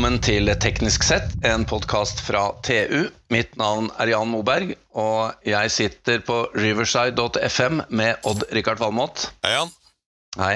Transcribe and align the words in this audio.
Velkommen 0.00 0.22
til 0.24 0.48
Teknisk 0.56 1.02
sett, 1.04 1.26
en 1.44 1.66
podkast 1.68 2.22
fra 2.24 2.46
TU. 2.64 3.10
Mitt 3.28 3.50
navn 3.60 3.90
er 4.00 4.08
Jan 4.14 4.30
Moberg, 4.32 4.70
og 4.96 5.42
jeg 5.44 5.68
sitter 5.74 6.22
på 6.24 6.38
riverside.fm 6.56 7.82
med 7.92 8.24
Odd-Rikard 8.24 8.80
Valmot. 8.80 9.26
Hei, 9.44 9.50
Jan. 9.58 9.74
Hei. 10.40 10.54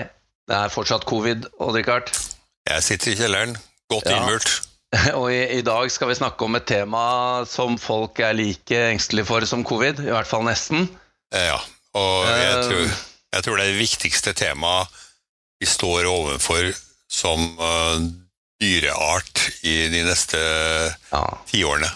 Det 0.49 0.57
er 0.57 0.73
fortsatt 0.73 1.05
covid, 1.05 1.45
Odd-Rikard. 1.61 2.09
Jeg 2.71 2.87
sitter 2.89 3.13
i 3.13 3.19
kjelleren, 3.21 3.53
godt 3.93 4.09
Ja. 4.09 4.17
innmurt. 4.23 4.49
Og 5.21 5.29
i, 5.29 5.43
i 5.59 5.61
dag 5.69 5.93
skal 5.93 6.09
vi 6.09 6.17
snakke 6.23 6.49
om 6.49 6.57
et 6.57 6.65
tema 6.73 7.05
som 7.45 7.77
folk 7.77 8.25
er 8.25 8.33
like 8.41 8.81
engstelige 8.95 9.29
for 9.29 9.45
som 9.45 9.61
covid. 9.68 10.01
I 10.09 10.17
hvert 10.17 10.32
fall 10.32 10.49
nesten. 10.49 10.89
Eh, 11.37 11.51
Ja, 11.53 11.61
og 11.93 12.25
jeg 12.32 12.49
Eh. 12.49 12.65
tror, 12.65 12.96
jeg 13.37 13.45
tror 13.45 13.57
det 13.61 13.68
er 13.68 13.73
det 13.76 13.85
viktigste 13.85 14.32
temaet 14.32 14.89
vi 15.61 15.68
står 15.68 16.09
overfor 16.17 16.73
som 17.13 17.51
eh, 17.61 18.24
dyreart 18.64 19.45
i 19.68 19.77
de 19.93 20.00
neste 20.09 20.41
Ja. 21.13 21.23
tiårene. 21.53 21.91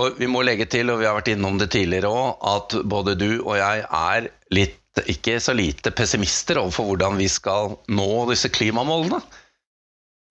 Og 0.00 0.16
vi 0.18 0.26
må 0.26 0.40
legge 0.44 0.64
til, 0.72 0.88
og 0.90 0.98
vi 1.02 1.06
har 1.06 1.14
vært 1.18 1.34
innom 1.34 1.58
det 1.60 1.70
tidligere 1.74 2.08
òg, 2.08 2.38
at 2.48 2.76
både 2.88 3.14
du 3.20 3.42
og 3.42 3.56
jeg 3.60 3.82
er 3.88 4.28
litt, 4.50 4.78
ikke 5.08 5.38
så 5.40 5.52
lite 5.56 5.90
pessimister 5.96 6.58
overfor 6.60 6.90
hvordan 6.90 7.16
vi 7.20 7.28
skal 7.32 7.76
nå 7.92 8.08
disse 8.30 8.48
klimamålene. 8.52 9.20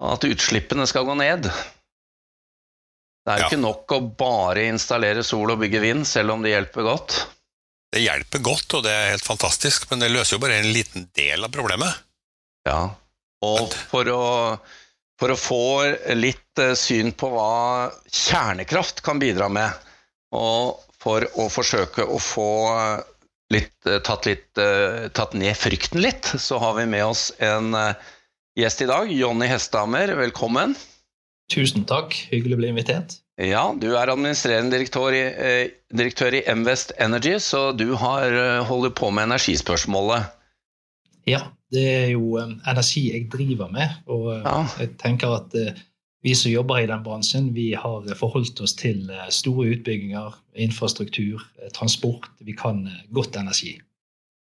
At 0.02 0.26
utslippene 0.26 0.88
skal 0.90 1.06
gå 1.06 1.14
ned. 1.18 1.46
Det 3.22 3.30
er 3.30 3.38
jo 3.38 3.44
Ja. 3.44 3.50
ikke 3.52 3.62
nok 3.62 3.94
å 3.94 4.00
bare 4.18 4.66
installere 4.72 5.24
sol 5.24 5.52
og 5.54 5.60
bygge 5.62 5.80
vind, 5.82 6.06
selv 6.10 6.32
om 6.34 6.42
det 6.42 6.54
hjelper 6.56 6.82
godt. 6.90 7.20
Det 7.94 8.02
hjelper 8.02 8.42
godt, 8.42 8.74
og 8.80 8.84
det 8.84 8.92
er 8.98 9.12
helt 9.12 9.26
fantastisk, 9.28 9.86
men 9.92 10.00
det 10.02 10.10
løser 10.12 10.38
jo 10.38 10.42
bare 10.42 10.58
en 10.64 10.74
liten 10.74 11.10
del 11.14 11.44
av 11.46 11.52
problemet. 11.54 11.94
Ja. 12.66 12.90
Og 13.44 13.74
for 13.92 14.06
å, 14.10 14.60
for 15.22 15.30
å 15.30 15.38
få 15.38 15.64
litt 16.18 16.62
eh, 16.62 16.74
syn 16.78 17.14
på 17.14 17.30
hva 17.30 17.92
kjernekraft 18.10 19.04
kan 19.06 19.22
bidra 19.22 19.52
med, 19.54 19.70
og 20.34 20.82
for 21.02 21.28
å 21.38 21.46
forsøke 21.52 22.06
å 22.06 22.18
få 22.22 22.50
litt, 23.54 23.76
eh, 23.86 24.00
tatt, 24.02 24.26
litt, 24.30 24.50
eh, 24.58 25.12
tatt 25.14 25.38
ned 25.38 25.54
frykten 25.58 26.02
litt, 26.02 26.34
så 26.42 26.58
har 26.64 26.74
vi 26.80 26.88
med 26.90 27.06
oss 27.06 27.30
en 27.38 27.76
gjest 28.58 28.82
i 28.82 28.90
dag. 28.90 29.14
Jonny 29.14 29.52
Hesthammer, 29.52 30.16
velkommen. 30.18 30.74
Tusen 31.52 31.86
takk, 31.86 32.16
hyggelig 32.32 32.58
å 32.58 32.64
bli 32.64 32.74
invitert. 32.74 33.20
Ja, 33.42 33.64
du 33.78 33.92
er 33.98 34.10
administrerende 34.12 34.74
direktør 34.74 35.14
i, 35.18 35.24
direktør 35.94 36.36
i 36.38 36.44
Mvest 36.56 36.94
Energy, 37.02 37.38
så 37.42 37.72
du 37.76 37.92
har 37.98 38.34
holder 38.70 38.94
på 38.96 39.10
med 39.14 39.30
energispørsmålet. 39.30 40.30
Ja, 41.30 41.46
det 41.72 41.86
er 41.90 42.10
jo 42.14 42.36
eh, 42.42 42.52
energi 42.72 43.06
jeg 43.14 43.30
driver 43.32 43.72
med, 43.72 44.02
og 44.08 44.32
Ja. 44.44 44.58
jeg 44.80 44.98
tenker 45.02 45.38
at 45.38 45.56
eh, 45.56 45.74
vi 46.24 46.36
som 46.38 46.52
jobber 46.52 46.84
i 46.84 46.90
den 46.90 47.02
bransjen, 47.04 47.54
vi 47.56 47.72
har 47.74 48.06
forholdt 48.20 48.60
oss 48.62 48.76
til 48.78 49.10
eh, 49.10 49.30
store 49.34 49.72
utbygginger, 49.76 50.36
infrastruktur, 50.56 51.42
transport. 51.74 52.28
Vi 52.42 52.54
kan 52.54 52.84
godt 53.12 53.36
energi. 53.40 53.80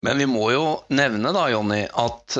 Men 0.03 0.17
vi 0.17 0.25
må 0.25 0.51
jo 0.51 0.65
nevne 0.89 1.29
da, 1.33 1.43
Jonny, 1.53 1.83
at 1.85 2.33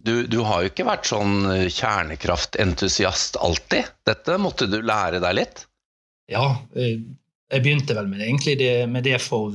du, 0.00 0.12
du 0.24 0.38
har 0.40 0.62
jo 0.64 0.70
ikke 0.70 0.86
vært 0.88 1.04
sånn 1.04 1.42
kjernekraftentusiast 1.68 3.36
alltid. 3.36 3.90
Dette 4.08 4.38
måtte 4.40 4.66
du 4.72 4.78
lære 4.80 5.20
deg 5.20 5.36
litt. 5.36 5.66
Ja, 6.32 6.56
eh, 6.76 6.96
jeg 7.52 7.64
begynte 7.64 7.96
vel 7.96 8.08
med 8.08 8.22
det, 8.22 8.28
egentlig 8.30 8.58
det, 8.62 8.72
med 8.88 9.04
det 9.04 9.18
for 9.20 9.52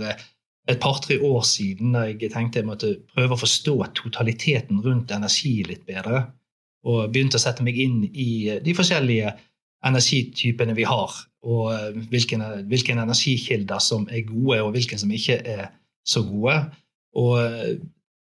et 0.68 0.80
par-tre 0.84 1.20
år 1.23 1.44
siden, 1.48 1.94
da 1.96 2.06
jeg 2.10 2.32
tenkte 2.34 2.62
jeg 2.62 2.68
måtte 2.68 2.94
prøve 3.14 3.38
å 3.38 3.42
forstå 3.42 3.76
totaliteten 3.98 4.81
rundt 4.84 5.14
energi 5.16 5.62
litt 5.68 5.86
bedre. 5.88 6.25
Og 6.88 7.12
begynte 7.12 7.40
å 7.40 7.41
sette 7.41 7.66
meg 7.66 7.80
inn 7.81 8.03
i 8.08 8.30
eh, 8.52 8.62
de 8.64 8.75
forskjellige 8.78 9.34
energitypene 9.88 10.75
vi 10.78 10.86
har, 10.88 11.14
og 11.47 11.72
eh, 11.74 12.00
hvilke, 12.12 12.40
hvilke 12.69 12.96
energikilder 12.96 13.84
som 13.84 14.08
er 14.12 14.25
gode, 14.28 14.62
og 14.64 14.74
hvilke 14.75 15.00
som 15.00 15.12
ikke 15.14 15.40
er 15.41 15.69
så 16.08 16.24
gode. 16.28 16.59
Og 17.18 17.34
eh, 17.41 17.78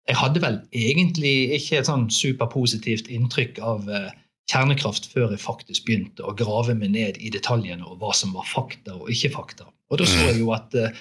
jeg 0.06 0.21
hadde 0.21 0.43
vel 0.44 0.60
egentlig 0.77 1.34
ikke 1.56 1.81
et 1.81 1.89
sånn 1.89 2.06
superpositivt 2.12 3.10
inntrykk 3.12 3.59
av 3.65 3.91
eh, 3.91 4.12
kjernekraft 4.50 5.09
før 5.10 5.33
jeg 5.34 5.43
faktisk 5.43 5.87
begynte 5.89 6.27
å 6.27 6.34
grave 6.39 6.77
meg 6.78 6.93
ned 6.94 7.19
i 7.19 7.33
detaljene 7.34 7.87
og 7.87 7.99
hva 8.03 8.12
som 8.15 8.34
var 8.37 8.47
fakta 8.47 8.94
og 9.00 9.10
ikke 9.10 9.33
fakta. 9.34 9.66
Og 9.91 10.00
da 10.00 10.06
så 10.09 10.28
jeg 10.28 10.41
jo 10.43 10.53
at 10.55 10.75
eh, 10.78 10.94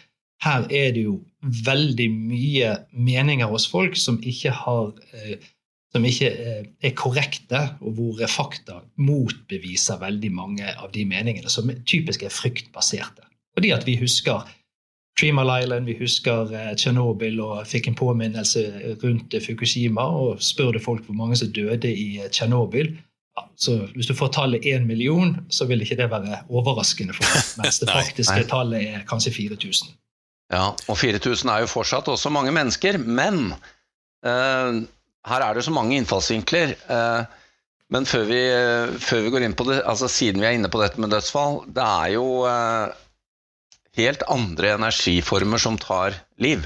her 0.44 0.68
er 0.69 0.91
det 0.96 1.06
jo 1.06 1.19
veldig 1.66 2.07
mye 2.12 2.72
meninger 2.91 3.47
hos 3.47 3.68
folk 3.69 3.97
som 3.97 4.18
ikke 4.23 4.51
har 4.51 4.91
eh, 5.13 5.38
som 5.96 6.03
ikke 6.03 6.28
eh, 6.28 6.66
er 6.84 6.91
korrekte, 6.97 7.62
og 7.79 7.96
hvor 7.96 8.19
fakta 8.28 8.81
motbeviser 9.00 10.01
veldig 10.01 10.31
mange 10.35 10.68
av 10.75 10.91
de 10.91 11.06
meningene 11.07 11.51
som 11.51 11.72
typisk 11.88 12.25
er 12.28 12.34
fryktbaserte. 12.35 13.23
Fordi 13.56 13.72
at 13.72 13.88
vi 13.88 13.96
husker 14.01 14.44
Three 15.16 15.31
Island, 15.31 15.85
vi 15.88 15.96
husker 15.96 16.52
eh, 16.52 16.73
Tsjernobyl 16.75 17.40
og 17.40 17.63
fikk 17.67 17.88
en 17.88 17.96
påminnelse 17.96 18.66
rundt 19.03 19.35
Fukushima. 19.46 20.03
og 20.03 20.44
Spør 20.44 20.75
du 20.75 20.79
folk 20.84 21.06
hvor 21.07 21.16
mange 21.16 21.40
som 21.40 21.53
døde 21.56 21.88
i 21.88 22.19
Tsjernobyl, 22.28 22.91
så 23.59 23.78
hvis 23.96 24.07
du 24.07 24.13
får 24.16 24.34
tallet 24.35 24.67
én 24.67 24.84
million, 24.88 25.38
så 25.50 25.66
vil 25.67 25.81
ikke 25.81 25.96
det 26.00 26.12
være 26.12 26.44
overraskende 26.50 27.16
for 27.16 27.23
deg, 27.23 27.47
mens 27.63 27.79
det 27.79 27.91
faktiske 27.91 28.47
tallet 28.52 28.84
er 28.84 29.07
kanskje 29.07 29.31
4000. 29.31 29.96
Ja, 30.54 30.68
og 30.74 31.00
4000 31.02 31.50
er 31.50 31.64
jo 31.64 31.72
fortsatt 31.72 32.10
også 32.12 32.30
mange 32.34 32.54
mennesker, 32.54 33.00
men 33.02 33.56
eh, 34.26 34.84
her 35.26 35.46
er 35.46 35.58
det 35.58 35.66
så 35.66 35.74
mange 35.74 35.98
innfallsvinkler. 35.98 36.76
eh, 36.76 37.42
men 37.94 38.08
før 38.10 38.24
vi, 38.26 38.40
før 38.98 39.20
vi 39.22 39.32
går 39.34 39.44
inn 39.46 39.54
på 39.58 39.68
det, 39.68 39.84
altså 39.86 40.08
siden 40.10 40.42
vi 40.42 40.48
er 40.50 40.56
inne 40.58 40.72
på 40.74 40.80
dette 40.82 41.02
med 41.02 41.12
dødsfall, 41.14 41.60
det 41.70 41.86
er 41.86 42.14
jo 42.16 42.26
eh, 42.50 42.96
helt 44.00 44.26
andre 44.32 44.74
energiformer 44.80 45.62
som 45.62 45.78
tar 45.82 46.18
liv. 46.42 46.66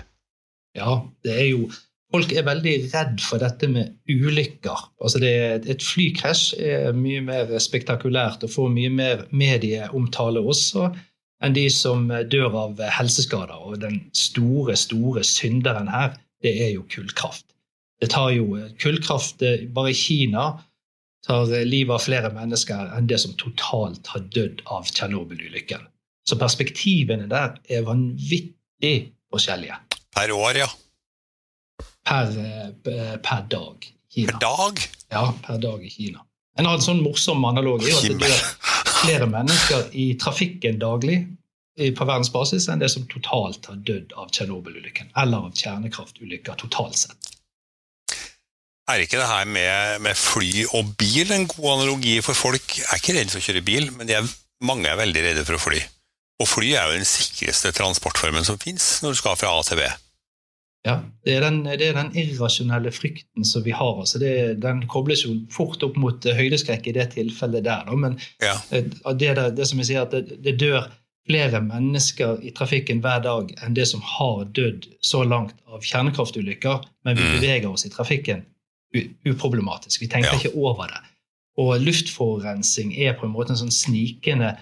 Ja, 0.78 1.02
det 1.26 1.36
er 1.36 1.48
jo 1.52 1.70
Folk 2.10 2.32
er 2.34 2.42
veldig 2.42 2.72
redd 2.90 3.20
for 3.22 3.38
dette 3.38 3.68
med 3.70 3.92
ulykker. 4.10 4.80
Altså 4.98 5.20
det, 5.22 5.34
et 5.70 5.84
flykrasj 5.86 6.56
er 6.58 6.96
mye 6.98 7.22
mer 7.22 7.52
spektakulært 7.62 8.48
og 8.48 8.50
får 8.50 8.72
mye 8.74 8.90
mer 8.90 9.22
medieomtale 9.30 10.42
også 10.42 10.88
enn 11.44 11.56
de 11.56 11.68
som 11.72 12.10
dør 12.32 12.58
av 12.66 12.82
helseskader. 12.98 13.56
Og 13.56 13.80
den 13.84 14.02
store, 14.18 14.76
store 14.80 15.24
synderen 15.28 15.88
her, 15.92 16.18
det 16.44 16.56
er 16.66 16.74
jo 16.76 16.88
kullkraft. 16.92 17.46
Det 18.00 18.10
tar 18.14 18.32
jo 18.32 18.58
Kullkraft 18.80 19.42
eh, 19.44 19.66
bare 19.76 19.92
i 19.92 19.98
Kina 19.98 20.54
tar 21.26 21.50
livet 21.68 21.98
av 21.98 22.04
flere 22.06 22.30
mennesker 22.32 22.94
enn 22.96 23.10
det 23.12 23.20
som 23.20 23.36
totalt 23.40 24.08
har 24.14 24.24
dødd 24.32 24.64
av 24.72 24.88
Tsjernobyl-ulykken. 24.88 25.84
Så 26.24 26.38
perspektivene 26.40 27.28
der 27.28 27.58
er 27.68 27.88
vanvittig 27.88 29.12
forskjellige 29.34 29.82
Per 30.16 30.32
år, 30.34 30.58
ja. 30.64 30.68
per, 32.08 32.32
eh, 32.40 33.18
per 33.24 33.44
dag 33.52 33.86
Kina. 34.10 34.32
Per 34.32 34.40
dag. 34.42 34.82
Ja, 35.12 35.26
per 35.44 35.60
dag 35.62 35.84
i 35.86 35.92
Kina. 35.92 36.24
En 36.58 36.66
annen 36.66 36.84
sånn 36.84 37.04
morsom 37.04 37.44
analog 37.46 37.84
er 37.84 37.92
jo 37.92 38.00
at 38.00 38.08
det 38.10 38.18
dør 38.24 38.48
flere 39.00 39.28
mennesker 39.30 39.90
i 39.98 40.12
trafikken 40.20 40.80
daglig 40.82 41.22
på 41.80 42.06
verdensbasis 42.06 42.68
enn 42.72 42.82
det 42.82 42.90
som 42.92 43.06
totalt 43.08 43.70
har 43.70 43.78
dødd 43.88 44.16
av 44.20 44.32
Tsjernobyl-ulykken, 44.36 45.14
eller 45.22 45.48
av 45.48 45.54
kjernekraftulykker 45.56 46.58
totalt 46.60 46.98
sett. 47.06 47.30
Er 48.90 49.04
ikke 49.04 49.20
det 49.22 49.30
her 49.30 49.46
med, 49.46 50.02
med 50.02 50.18
fly 50.18 50.66
og 50.74 50.96
bil 50.98 51.30
en 51.32 51.46
god 51.48 51.70
analogi 51.76 52.18
for 52.26 52.36
folk? 52.36 52.74
Jeg 52.80 52.88
er 52.90 53.02
ikke 53.02 53.16
redd 53.20 53.32
for 53.32 53.40
å 53.40 53.46
kjøre 53.46 53.66
bil, 53.66 53.90
men 53.96 54.10
er, 54.12 54.28
mange 54.66 54.90
er 54.90 54.98
veldig 55.00 55.26
redde 55.28 55.46
for 55.48 55.60
å 55.60 55.62
fly. 55.62 55.82
Og 56.42 56.50
fly 56.50 56.72
er 56.74 56.90
jo 56.90 56.98
den 56.98 57.08
sikreste 57.08 57.72
transportformen 57.76 58.48
som 58.48 58.58
fins 58.60 58.98
når 59.04 59.14
du 59.14 59.20
skal 59.22 59.38
fra 59.38 59.52
A 59.54 59.64
til 59.68 59.80
B. 59.80 59.88
Ja, 60.88 61.02
det 61.26 61.34
er, 61.36 61.42
den, 61.44 61.58
det 61.66 61.82
er 61.90 61.98
den 61.98 62.14
irrasjonelle 62.16 62.92
frykten 62.96 63.44
som 63.46 63.64
vi 63.66 63.72
har. 63.76 63.98
Altså 64.00 64.20
det, 64.22 64.62
den 64.64 64.86
kobles 64.88 65.26
jo 65.26 65.34
fort 65.52 65.84
opp 65.84 65.98
mot 66.00 66.24
høydeskrekk 66.24 66.88
i 66.88 66.94
det 66.96 67.10
tilfellet 67.18 67.66
der. 67.66 67.84
Da. 67.90 67.96
Men 68.00 68.16
Ja. 68.42 68.54
eh, 68.72 68.84
det, 69.20 69.36
det, 69.36 69.56
det 69.58 69.68
som 69.68 69.80
jeg 69.84 69.90
sier, 69.92 70.06
at 70.08 70.12
det, 70.44 70.56
dør 70.62 70.88
flere 71.28 71.60
mennesker 71.62 72.40
i 72.48 72.54
trafikken 72.56 73.02
hver 73.04 73.20
dag 73.22 73.52
enn 73.62 73.76
det 73.76 73.86
som 73.92 74.02
har 74.02 74.46
dødd 74.56 74.88
så 75.06 75.26
langt 75.28 75.54
av 75.68 75.84
kjernekraftulykker, 75.84 76.80
men 77.06 77.18
vi 77.20 77.24
Mm. 77.28 77.36
beveger 77.40 77.70
oss 77.70 77.86
i 77.86 77.90
trafikken 77.94 78.46
uproblematisk. 79.26 80.02
Vi 80.02 80.08
tenker 80.08 80.32
Ja. 80.34 80.40
ikke 80.40 80.56
over 80.58 80.88
det. 80.88 81.04
Og 81.58 81.80
luftforurensning 81.82 82.94
er 82.98 83.14
på 83.20 83.26
en 83.28 83.34
måte 83.34 83.52
en 83.52 83.58
sånn 83.68 83.72
snikende 83.72 84.58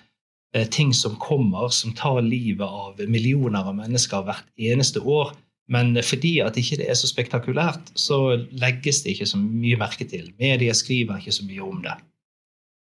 eh, 0.53 0.65
ting 0.67 0.93
som 0.93 1.15
kommer, 1.15 1.69
som 1.69 1.93
tar 1.93 2.21
livet 2.21 2.65
av 2.67 2.97
millioner 3.07 3.59
av 3.59 3.75
mennesker 3.75 4.23
hvert 4.25 4.43
eneste 4.57 4.99
år. 5.03 5.35
Men 5.71 5.97
fordi 5.99 6.37
at 6.39 6.57
ikke 6.59 6.79
det 6.79 6.87
er 6.87 6.95
så 6.95 7.09
spektakulært, 7.09 7.91
så 7.99 8.37
legges 8.55 9.01
det 9.03 9.15
ikke 9.15 9.27
så 9.27 9.39
mye 9.41 9.79
merke 9.79 10.07
til. 10.07 10.29
Media 10.39 10.75
skriver 10.77 11.19
ikke 11.19 11.35
så 11.35 11.47
mye 11.47 11.65
om 11.65 11.81
det. 11.83 11.95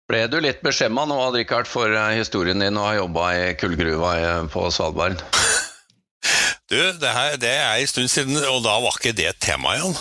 Ble 0.07 0.21
du 0.31 0.37
litt 0.39 0.61
beskjemma 0.63 1.03
nå, 1.09 1.17
Richard, 1.35 1.67
for 1.67 1.91
eh, 1.91 2.15
historien 2.15 2.61
din 2.63 2.77
og 2.79 2.85
har 2.87 2.99
jobba 3.01 3.31
i 3.35 3.47
kullgruva 3.59 4.11
eh, 4.21 4.43
på 4.53 4.67
Svalbard? 4.73 5.23
Du, 6.67 6.75
det, 6.75 7.11
her, 7.15 7.37
det 7.39 7.47
er 7.47 7.77
en 7.79 7.87
stund 7.87 8.09
siden, 8.11 8.35
og 8.43 8.57
da 8.65 8.73
var 8.83 8.97
ikke 8.97 9.13
det 9.15 9.29
temaet 9.39 9.45
tema 9.45 9.69
igjen. 9.77 9.93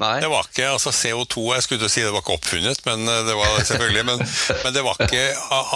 Nei. 0.00 0.18
Det 0.20 0.28
var 0.28 0.46
ikke, 0.50 0.66
altså 0.74 0.92
CO2 0.92 1.44
jeg 1.54 1.64
skulle 1.64 1.80
til 1.80 1.88
å 1.88 1.92
si 1.94 2.02
det 2.04 2.10
var 2.12 2.20
ikke 2.20 2.36
oppfunnet, 2.36 2.82
men 2.84 3.08
eh, 3.08 3.22
det 3.24 3.36
var 3.38 3.54
selvfølgelig, 3.70 4.04
men, 4.10 4.20
men 4.66 4.74
det 4.76 4.82
var 4.84 5.00
ikke 5.00 5.22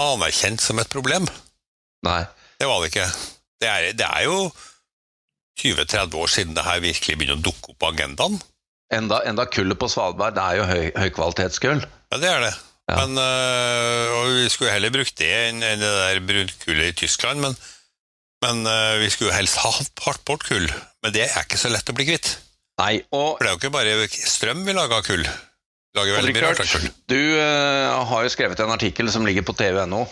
anerkjent 0.02 0.64
som 0.64 0.82
et 0.82 0.92
problem. 0.92 1.28
Nei. 2.04 2.22
Det 2.60 2.68
var 2.68 2.82
det 2.82 2.90
ikke. 2.92 3.08
Det 3.58 3.70
er, 3.72 3.88
det 3.96 4.06
er 4.08 4.26
jo 4.28 4.36
20-30 5.58 6.14
år 6.22 6.30
siden 6.32 6.54
det 6.56 6.64
her 6.66 6.80
virkelig 6.84 7.18
begynner 7.18 7.38
å 7.38 7.44
dukke 7.48 7.72
opp 7.72 7.78
på 7.82 7.90
agendaen. 7.92 8.38
Enda, 8.94 9.20
enda 9.28 9.44
kullet 9.50 9.76
på 9.78 9.88
Svalbard, 9.92 10.36
det 10.38 10.44
er 10.44 10.60
jo 10.60 10.66
høy, 10.68 10.84
høykvalitetskull. 10.96 11.82
Ja, 12.12 12.20
det 12.22 12.30
er 12.30 12.44
det. 12.46 12.54
Ja. 12.88 13.02
Men, 13.02 13.18
øh, 13.20 14.12
og 14.16 14.30
vi 14.38 14.46
skulle 14.48 14.72
heller 14.72 14.94
brukt 14.94 15.18
det 15.20 15.28
enn 15.50 15.60
det 15.60 15.78
der 15.82 16.20
brunkullet 16.24 16.94
i 16.94 16.96
Tyskland, 17.02 17.42
men, 17.44 17.56
men 18.46 18.62
øh, 18.64 18.94
vi 19.02 19.10
skulle 19.12 19.28
jo 19.28 19.36
helst 19.36 19.60
ha 19.60 19.74
hardt 19.74 20.24
bort 20.24 20.46
kull. 20.48 20.64
Men 21.04 21.12
det 21.12 21.26
er 21.26 21.44
ikke 21.44 21.60
så 21.60 21.68
lett 21.72 21.92
å 21.92 21.96
bli 21.98 22.08
kvitt. 22.08 22.38
Nei, 22.80 22.94
og 23.12 23.36
For 23.36 23.44
det 23.44 23.50
er 23.50 23.56
jo 23.56 23.60
ikke 23.60 23.74
bare 23.74 24.08
strøm 24.08 24.64
vi 24.64 24.72
lager 24.78 25.02
av 25.02 25.04
kull. 25.04 25.26
Vi 25.26 25.98
lager 26.00 26.16
veldig 26.20 26.34
mye 26.38 26.46
rart 26.46 26.62
av 26.64 26.72
kull. 26.72 26.88
du 27.10 27.20
eh, 27.42 28.04
har 28.12 28.24
jo 28.24 28.32
skrevet 28.32 28.60
en 28.64 28.72
artikkel 28.72 29.10
som 29.12 29.26
ligger 29.26 29.44
på 29.44 29.56
tv.no 29.58 30.06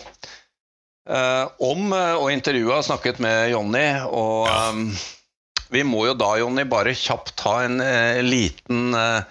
Uh, 1.07 1.47
om 1.63 1.93
uh, 1.95 2.17
og 2.19 2.33
intervjua 2.33 2.81
snakket 2.83 3.21
med 3.23 3.53
Jonny. 3.53 3.85
Og 4.11 4.49
Ja. 4.49 4.55
eh, 4.75 5.05
vi 5.73 5.83
må 5.87 6.05
jo 6.07 6.15
da, 6.17 6.31
Jonny, 6.39 6.65
bare 6.69 6.95
kjapt 6.97 7.35
ta 7.39 7.59
en 7.65 7.81
eh, 7.83 8.19
liten 8.25 8.93
eh, 8.95 9.25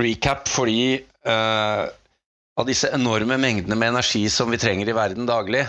recap, 0.00 0.48
fordi 0.50 0.84
eh, 0.98 1.82
av 2.58 2.68
disse 2.68 2.90
enorme 2.94 3.38
mengdene 3.40 3.78
med 3.78 3.94
energi 3.94 4.24
som 4.32 4.50
vi 4.52 4.60
trenger 4.60 4.88
i 4.88 4.96
verden 4.96 5.28
daglig, 5.28 5.64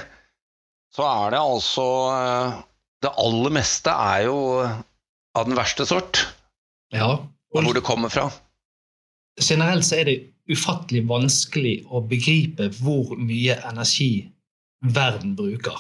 så 0.94 1.08
er 1.10 1.34
det 1.34 1.42
altså 1.42 1.88
eh, 2.14 2.62
Det 3.04 3.12
aller 3.20 3.52
meste 3.52 3.92
er 3.92 4.22
jo 4.30 4.38
av 4.64 5.48
den 5.48 5.58
verste 5.58 5.84
sort. 5.84 6.22
Ja. 6.94 7.18
Hvor 7.52 7.76
det 7.76 7.84
kommer 7.84 8.10
fra. 8.10 8.30
generelt 9.42 9.84
så 9.86 9.98
er 10.00 10.06
det 10.08 10.20
ufattelig 10.48 11.04
vanskelig 11.10 11.74
å 11.90 12.00
begripe 12.08 12.70
hvor 12.80 13.16
mye 13.18 13.58
energi 13.68 14.30
verden 14.84 15.36
bruker. 15.36 15.76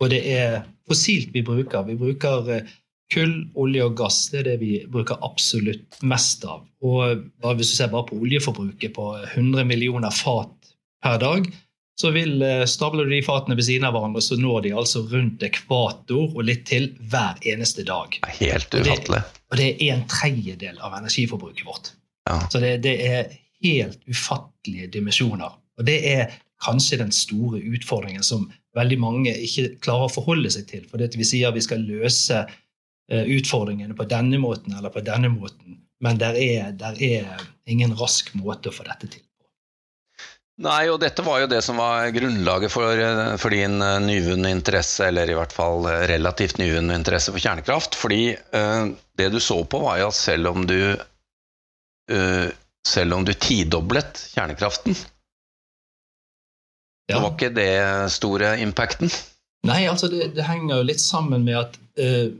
Og 0.00 0.10
det 0.12 0.22
er 0.24 0.64
fossilt 0.88 1.32
vi 1.34 1.42
bruker. 1.44 1.84
Vi 1.88 1.96
bruker 2.00 2.50
eh, 2.54 2.72
kull, 3.12 3.34
olje 3.60 3.84
og 3.84 3.96
gass. 3.98 4.28
Det 4.32 4.40
er 4.42 4.48
det 4.52 4.56
vi 4.62 4.72
bruker 4.90 5.20
absolutt 5.26 5.98
mest 6.02 6.44
av. 6.48 6.64
Og 6.84 7.26
hvis 7.58 7.74
du 7.74 7.76
ser 7.76 7.92
bare 7.92 8.06
på 8.08 8.18
oljeforbruket 8.24 8.94
på 8.96 9.10
100 9.34 9.64
millioner 9.68 10.14
fat 10.14 10.72
per 11.04 11.20
dag, 11.22 11.50
så 12.00 12.10
vil 12.10 12.42
eh, 12.42 12.64
stabler 12.66 13.06
du 13.06 13.12
de 13.14 13.20
fatene 13.22 13.54
ved 13.54 13.68
siden 13.68 13.84
av 13.86 13.94
hverandre, 13.94 14.22
så 14.24 14.34
når 14.40 14.64
de 14.64 14.72
altså 14.74 15.04
rundt 15.12 15.44
ekvator 15.46 16.32
og 16.34 16.40
litt 16.48 16.64
til 16.66 16.88
hver 17.12 17.38
eneste 17.46 17.84
dag. 17.86 18.16
Helt 18.40 18.74
Og 18.74 18.80
det- 18.82 18.88
ufattelig. 18.90 19.20
Og 19.52 19.60
det 19.60 19.68
er 19.78 19.92
en 19.94 20.06
tredjedel 20.10 20.80
av 20.82 20.96
energiforbruket 20.98 21.66
vårt. 21.68 21.92
Ja. 22.26 22.40
Så 22.50 22.58
det, 22.58 22.72
det 22.82 22.96
er 23.06 23.28
helt 23.62 24.00
ufattelige 24.10 24.88
dimensjoner. 24.96 25.54
Og 25.78 25.86
det 25.86 26.00
er 26.16 26.32
kanskje 26.64 26.98
den 26.98 27.12
store 27.14 27.60
utfordringen 27.62 28.24
som 28.26 28.48
veldig 28.74 28.98
mange 28.98 29.30
ikke 29.44 29.76
klarer 29.84 30.08
å 30.08 30.14
forholde 30.16 30.50
seg 30.50 30.66
til. 30.66 30.82
For 30.90 30.98
det 30.98 31.12
at 31.12 31.18
vi 31.20 31.26
sier 31.28 31.54
vi 31.54 31.62
skal 31.62 31.84
løse 31.86 32.42
utfordringene 33.10 33.92
på 33.98 34.06
denne 34.08 34.38
måten 34.40 34.72
eller 34.78 34.92
på 34.92 35.02
denne 35.04 35.28
måten, 35.28 35.80
men 36.00 36.16
der 36.20 36.38
er, 36.40 36.70
der 36.72 36.96
er 37.02 37.42
ingen 37.68 37.92
rask 37.98 38.30
måte 38.38 38.70
å 38.70 38.74
få 38.74 38.86
dette 38.86 39.10
til. 39.12 39.24
Nei, 40.64 40.86
og 40.86 41.00
dette 41.02 41.24
var 41.26 41.40
jo 41.42 41.48
det 41.50 41.60
som 41.66 41.80
var 41.82 42.12
grunnlaget 42.14 42.70
for, 42.70 42.94
eh, 42.94 43.34
for 43.42 43.50
din 43.50 43.80
eh, 43.82 43.96
nyvunne 44.04 44.52
interesse, 44.54 45.08
eller 45.08 45.30
i 45.30 45.34
hvert 45.34 45.52
fall 45.52 45.88
eh, 45.90 46.04
relativt 46.12 46.60
nyvunne 46.60 46.94
interesse 46.94 47.34
for 47.34 47.42
kjernekraft. 47.42 47.98
Fordi 47.98 48.36
eh, 48.38 48.84
det 49.18 49.28
du 49.34 49.40
så 49.42 49.58
på, 49.66 49.80
var 49.82 49.98
jo 49.98 50.12
at 50.12 50.18
selv 50.18 50.52
om 50.52 50.62
du 50.70 50.78
eh, 50.94 52.46
selv 52.86 53.16
om 53.16 53.24
du 53.26 53.32
tidoblet 53.34 54.20
kjernekraften, 54.36 54.94
så 57.10 57.20
var 57.20 57.32
ikke 57.32 57.50
det 57.56 57.72
store 58.14 58.54
impacten. 58.62 59.10
Nei, 59.66 59.84
altså 59.88 60.08
det, 60.12 60.36
det 60.36 60.44
henger 60.46 60.78
jo 60.78 60.86
litt 60.86 61.02
sammen 61.02 61.44
med 61.48 61.56
at, 61.64 61.78
eh, 62.00 62.30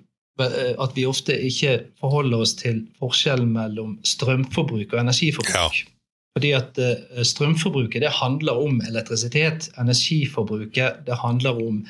at 0.43 0.97
vi 0.97 1.05
ofte 1.07 1.37
ikke 1.47 1.77
forholder 2.01 2.41
oss 2.43 2.57
til 2.59 2.81
forskjellen 2.99 3.53
mellom 3.55 3.99
strømforbruk 4.03 4.97
og 4.97 5.05
energiforbruk. 5.05 5.55
Ja. 5.55 5.91
Fordi 6.35 6.51
at 6.57 6.79
eh, 6.83 7.23
strømforbruket 7.23 8.03
det 8.03 8.11
handler 8.11 8.59
om 8.59 8.81
elektrisitet. 8.89 9.69
Energiforbruket 9.79 11.05
det 11.07 11.19
handler 11.23 11.61
om 11.63 11.85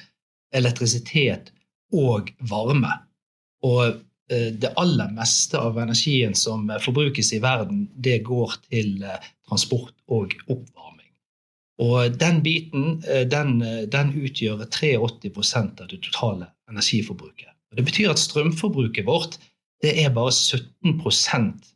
elektrisitet 0.53 1.53
og 1.93 2.29
varme. 2.51 2.93
Og 3.65 3.87
eh, 4.31 4.51
det 4.53 4.75
aller 4.77 5.15
meste 5.17 5.59
av 5.59 5.81
energien 5.81 6.37
som 6.37 6.69
eh, 6.71 6.83
forbrukes 6.83 7.33
i 7.33 7.41
verden, 7.41 7.87
det 7.97 8.21
går 8.29 8.59
til 8.69 9.01
eh, 9.03 9.33
transport 9.49 9.97
og 10.13 10.37
oppvarming. 10.45 11.09
Og 11.81 12.21
den 12.21 12.43
biten 12.45 13.01
eh, 13.09 13.25
den, 13.25 13.63
eh, 13.65 13.83
den 13.89 14.13
utgjør 14.13 14.67
83% 14.69 15.81
av 15.81 15.89
det 15.89 16.03
totale 16.05 16.53
energiforbruket. 16.69 17.54
Det 17.77 17.85
betyr 17.87 18.13
at 18.13 18.23
strømforbruket 18.23 19.07
vårt 19.07 19.39
det 19.85 19.93
er 20.01 20.13
bare 20.15 20.33
17% 20.33 21.67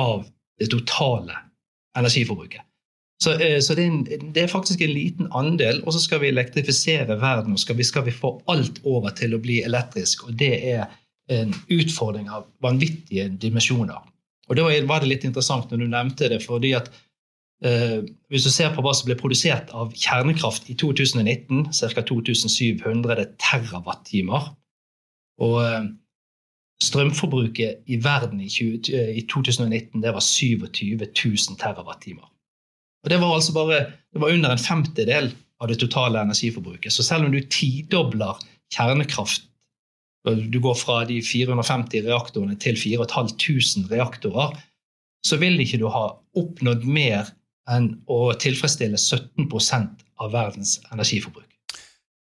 av 0.00 0.24
det 0.60 0.70
totale 0.72 1.36
energiforbruket. 1.98 2.62
Så, 3.22 3.34
eh, 3.38 3.60
så 3.60 3.74
det, 3.74 3.84
er 3.84 3.90
en, 3.90 4.32
det 4.34 4.42
er 4.42 4.50
faktisk 4.50 4.80
en 4.82 4.94
liten 4.94 5.28
andel, 5.32 5.82
og 5.84 5.94
så 5.94 6.02
skal 6.02 6.22
vi 6.22 6.32
elektrifisere 6.32 7.18
verden 7.20 7.54
og 7.54 7.62
skal 7.62 7.78
vi, 7.78 7.86
skal 7.86 8.06
vi 8.08 8.14
få 8.14 8.36
alt 8.50 8.80
over 8.84 9.14
til 9.16 9.36
å 9.36 9.42
bli 9.42 9.60
elektrisk. 9.66 10.26
Og 10.28 10.38
det 10.40 10.54
er 10.74 10.88
en 11.32 11.54
utfordring 11.72 12.28
av 12.28 12.48
vanvittige 12.64 13.28
dimensjoner. 13.40 14.02
Og 14.48 14.58
da 14.58 14.66
var 14.84 15.00
det 15.00 15.08
litt 15.08 15.24
interessant 15.24 15.70
når 15.70 15.80
du 15.80 15.88
nevnte 15.88 16.28
det, 16.28 16.42
fordi 16.44 16.74
at 16.76 16.90
eh, 17.64 18.02
hvis 18.32 18.44
du 18.44 18.52
ser 18.52 18.74
på 18.74 18.84
hva 18.84 18.92
som 18.96 19.08
ble 19.08 19.16
produsert 19.20 19.72
av 19.72 19.94
kjernekraft 19.96 20.68
i 20.68 20.76
2019, 20.80 21.70
ca. 21.70 22.04
2700 22.10 23.30
terawattimer, 23.40 24.52
og 25.42 25.56
eh, 25.64 25.86
strømforbruket 26.82 27.86
i 27.86 27.98
verden 28.04 28.40
i, 28.42 28.48
20, 28.50 28.90
i 29.14 29.24
2019 29.30 30.02
det 30.02 30.12
var 30.14 30.20
27 30.20 30.98
000 30.98 31.58
terawattimer. 31.60 32.28
Og 33.04 33.10
Det 33.10 33.20
var 33.20 33.34
altså 33.34 33.52
bare 33.52 33.80
det 34.12 34.20
var 34.20 34.32
under 34.32 34.50
en 34.50 34.58
femtedel 34.58 35.32
av 35.60 35.68
det 35.68 35.78
totale 35.78 36.20
energiforbruket. 36.20 36.92
Så 36.92 37.02
selv 37.02 37.26
om 37.26 37.32
du 37.32 37.40
tidobler 37.40 38.40
kjernekraft 38.74 39.50
Du 40.24 40.56
går 40.60 40.74
fra 40.74 41.02
de 41.04 41.18
450 41.20 42.06
reaktorene 42.06 42.54
til 42.56 42.78
4500 42.80 43.90
reaktorer, 43.90 44.54
så 45.20 45.36
vil 45.36 45.60
ikke 45.60 45.82
du 45.82 45.84
ha 45.92 46.14
oppnådd 46.32 46.86
mer 46.88 47.28
enn 47.68 47.90
å 48.08 48.32
tilfredsstille 48.40 48.96
17% 48.96 50.06
av 50.24 50.32
verdens 50.32 50.78
energiforbruk. 50.92 51.43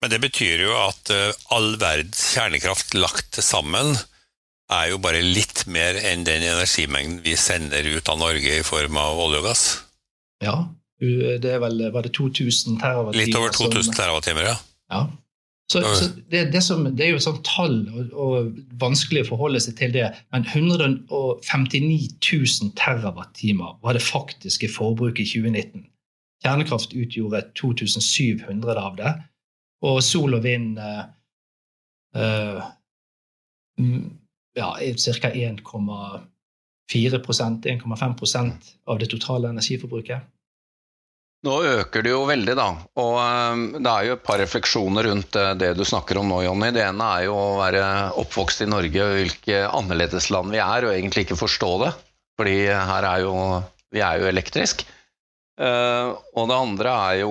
Men 0.06 0.12
det 0.12 0.22
betyr 0.22 0.60
jo 0.62 0.74
at 0.78 1.10
eh, 1.10 1.32
all 1.50 1.72
verdens 1.82 2.20
kjernekraft 2.36 2.92
lagt 2.94 3.40
sammen 3.42 3.96
er 4.70 4.92
jo 4.92 5.00
bare 5.02 5.18
litt 5.18 5.64
mer 5.66 5.98
enn 5.98 6.22
den 6.22 6.44
energimengden 6.46 7.24
vi 7.24 7.34
sender 7.34 7.82
ut 7.90 8.06
av 8.12 8.20
Norge 8.20 8.60
i 8.60 8.62
form 8.62 9.00
av 9.02 9.18
olje 9.24 9.40
og 9.42 9.48
gass. 9.48 9.64
Ja, 10.46 10.54
det 11.02 11.50
er 11.56 11.58
vel 11.64 11.88
var 11.90 12.06
det 12.06 12.14
2000 12.14 12.78
terawattimer? 12.78 13.18
Litt 13.18 13.34
over 13.34 13.58
2000 13.58 13.98
TWh, 13.98 14.46
ja. 14.46 14.54
Ja. 14.94 15.02
Så, 15.74 15.82
så 15.82 16.12
det, 16.30 16.46
det, 16.54 16.62
som, 16.62 16.86
det 16.86 17.08
er 17.08 17.14
jo 17.16 17.18
et 17.18 17.26
sånt 17.26 17.42
tall, 17.50 17.80
og, 17.90 18.14
og 18.14 18.64
vanskelig 18.78 19.26
å 19.26 19.32
forholde 19.34 19.58
seg 19.64 19.74
til 19.82 19.90
det, 19.96 20.12
men 20.30 20.46
159 20.46 22.12
000 22.22 22.76
terawattimer 22.78 23.74
var 23.82 23.98
det 23.98 24.06
faktiske 24.06 24.70
forbruket 24.70 25.26
i 25.26 25.32
2019. 25.34 25.88
Kjernekraft 26.46 26.94
utgjorde 26.94 27.48
2700 27.58 28.78
av 28.78 29.02
det, 29.02 29.18
og 29.84 30.02
sol 30.04 30.34
og 30.38 30.42
vind 30.44 30.78
uh, 30.80 31.04
ja, 34.56 34.76
ca. 34.80 35.28
1,4% 35.28 37.66
1,5% 37.66 38.72
av 38.88 38.98
det 39.02 39.08
totale 39.12 39.48
energiforbruket. 39.52 40.20
Nå 41.46 41.54
øker 41.62 42.02
det 42.02 42.10
jo 42.10 42.24
veldig, 42.26 42.54
da. 42.58 42.68
Og 42.98 43.14
eh, 43.20 43.56
det 43.76 43.90
er 43.92 44.02
jo 44.08 44.14
et 44.16 44.24
par 44.24 44.38
refleksjoner 44.40 45.02
rundt 45.10 45.32
det 45.60 45.70
du 45.78 45.84
snakker 45.86 46.18
om 46.18 46.28
nå, 46.32 46.38
Jonny. 46.46 46.68
Det 46.74 46.82
ene 46.86 47.04
er 47.18 47.22
jo 47.28 47.34
å 47.36 47.60
være 47.60 47.82
oppvokst 48.22 48.64
i 48.64 48.70
Norge 48.70 49.00
og 49.04 49.12
hvilke 49.18 49.56
annerledesland 49.68 50.48
vi 50.56 50.60
er, 50.64 50.80
og 50.88 50.94
egentlig 50.96 51.20
ikke 51.26 51.44
forstå 51.44 51.70
det. 51.84 51.92
Fordi 52.40 52.58
her 52.72 53.04
er 53.12 53.18
jo 53.28 53.34
Vi 53.94 54.00
er 54.02 54.18
jo 54.18 54.26
elektrisk. 54.26 54.82
Og 55.56 56.44
det 56.50 56.56
andre 56.56 56.90
er 56.90 57.14
jo 57.22 57.30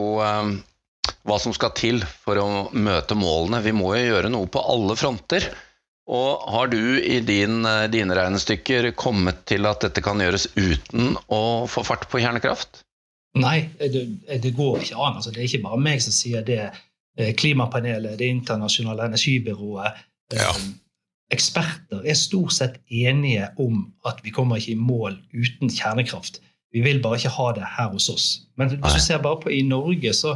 hva 1.25 1.37
som 1.41 1.53
skal 1.55 1.71
til 1.77 2.01
for 2.23 2.39
å 2.41 2.47
møte 2.73 3.17
målene. 3.17 3.63
Vi 3.65 3.73
må 3.75 3.93
jo 3.97 4.03
gjøre 4.13 4.31
noe 4.33 4.49
på 4.51 4.61
alle 4.61 4.95
fronter. 4.99 5.47
Og 6.05 6.43
har 6.53 6.67
du 6.69 6.99
i 7.01 7.19
din, 7.25 7.63
eh, 7.65 7.87
dine 7.89 8.13
regnestykker 8.13 8.91
kommet 8.93 9.45
til 9.49 9.65
at 9.65 9.81
dette 9.81 10.03
kan 10.05 10.21
gjøres 10.21 10.47
uten 10.53 11.15
å 11.33 11.65
få 11.65 11.81
fart 11.87 12.05
på 12.11 12.21
kjernekraft? 12.21 12.83
Nei, 13.35 13.69
det, 13.79 14.05
det 14.43 14.53
går 14.55 14.83
ikke 14.83 14.99
an. 15.01 15.17
Altså, 15.17 15.33
det 15.33 15.41
er 15.41 15.49
ikke 15.49 15.63
bare 15.65 15.81
meg 15.81 16.03
som 16.05 16.13
sier 16.13 16.45
det. 16.45 16.69
Eh, 17.17 17.33
Klimapanelet, 17.33 18.17
Det 18.19 18.29
internasjonale 18.29 19.09
energibyrået, 19.09 19.97
eh, 20.33 20.41
Ja. 20.41 20.53
eksperter 21.33 22.05
er 22.05 22.13
stort 22.13 22.53
sett 22.53 22.77
enige 22.91 23.49
om 23.57 23.91
at 24.05 24.19
vi 24.23 24.29
kommer 24.31 24.57
ikke 24.61 24.75
i 24.75 24.79
mål 24.79 25.17
uten 25.33 25.69
kjernekraft. 25.73 26.39
Vi 26.73 26.81
vil 26.85 26.99
bare 27.01 27.17
ikke 27.17 27.33
ha 27.33 27.51
det 27.55 27.63
her 27.77 27.89
hos 27.89 28.09
oss. 28.09 28.41
Men 28.57 28.69
hvis 28.69 28.93
du 28.93 28.99
ser 28.99 29.17
bare 29.23 29.39
på 29.41 29.49
i 29.49 29.61
Norge, 29.65 30.11
så, 30.13 30.35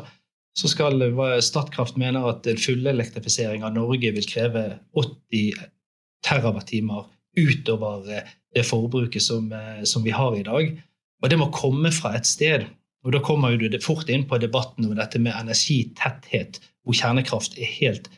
så 0.58 0.70
skal 0.72 1.04
Statkraft 1.46 1.98
mener 1.98 2.26
at 2.32 2.48
en 2.48 2.60
fullelektrifisering 2.60 3.64
av 3.64 3.76
Norge 3.76 4.12
vil 4.16 4.28
kreve 4.28 4.64
80 4.98 5.62
terawattimer 6.26 7.08
utover 7.38 8.10
eh, 8.12 8.32
det 8.56 8.66
forbruket 8.66 9.24
som, 9.24 9.52
eh, 9.54 9.84
som, 9.84 10.04
vi 10.04 10.10
har 10.10 10.36
i 10.36 10.44
dag. 10.44 10.82
Og 11.22 11.30
det 11.30 11.40
må 11.40 11.52
komme 11.54 11.92
fra 11.92 12.16
et 12.18 12.28
sted. 12.28 12.66
Og 13.06 13.14
da 13.16 13.22
kommer 13.24 13.56
du 13.56 13.80
fort 13.84 14.10
inn 14.10 14.26
på 14.28 14.40
debatten 14.42 14.88
om 14.90 14.96
dette 14.98 15.20
med 15.20 15.36
energitetthet, 15.38 16.60
hvor 16.84 16.98
kjernekraft 16.98 17.56
er 17.60 17.70
helt 17.80 18.10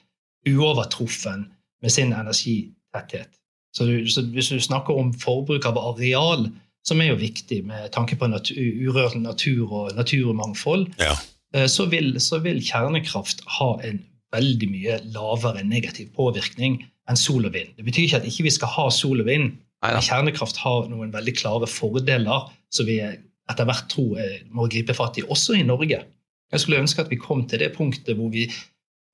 uovertruffen 0.47 1.45
med 1.81 1.93
sin 1.93 2.13
energitetthet. 2.13 3.29
Så, 3.75 3.85
du, 3.85 4.09
så 4.09 4.23
hvis 4.33 4.49
du 4.49 4.59
snakker 4.59 4.97
om 4.97 5.13
forbruk 5.13 5.65
av 5.69 5.77
areal, 5.79 6.49
som 6.85 7.01
er 7.01 7.11
jo 7.11 7.19
viktig 7.21 7.61
med 7.67 7.91
tanke 7.93 8.17
på 8.17 8.27
natur, 8.27 8.57
urørt 8.57 9.15
natur 9.21 9.69
og 9.69 9.93
naturmangfold, 9.95 10.87
ja. 10.99 11.13
Eh, 11.55 11.67
så, 11.71 11.87
vil, 11.91 12.15
så, 12.23 12.39
vil, 12.43 12.61
kjernekraft 12.63 13.43
ha 13.57 13.73
en 13.87 14.01
veldig 14.31 14.69
mye 14.71 15.01
lavere 15.11 15.65
negativ 15.67 16.13
påvirkning 16.15 16.79
enn 17.09 17.19
sol 17.19 17.47
og 17.49 17.55
vind. 17.55 17.73
Det 17.75 17.85
betyr 17.87 18.07
ikke 18.07 18.21
at 18.21 18.29
ikke 18.29 18.47
vi 18.47 18.55
skal 18.55 18.71
ha 18.77 18.87
sol 18.95 19.23
og 19.23 19.27
vind, 19.27 19.57
men 19.81 20.05
kjernekraft 20.05 20.61
har 20.61 20.87
noen 20.91 21.11
veldig 21.11 21.33
klare 21.39 21.67
fordeler 21.67 22.47
som 22.71 22.87
vi 22.87 23.01
etter 23.01 23.67
hvert 23.67 23.87
tror 23.91 24.19
må 24.53 24.67
gripe 24.71 24.93
fatt 24.95 25.17
i, 25.19 25.25
også 25.25 25.57
i 25.57 25.65
Norge. 25.67 26.03
Jeg 26.51 26.63
skulle 26.63 26.79
ønske 26.79 27.03
at 27.03 27.11
vi 27.11 27.19
kom 27.19 27.43
til 27.49 27.63
det 27.63 27.73
punktet 27.75 28.15
hvor 28.15 28.29
vi 28.31 28.45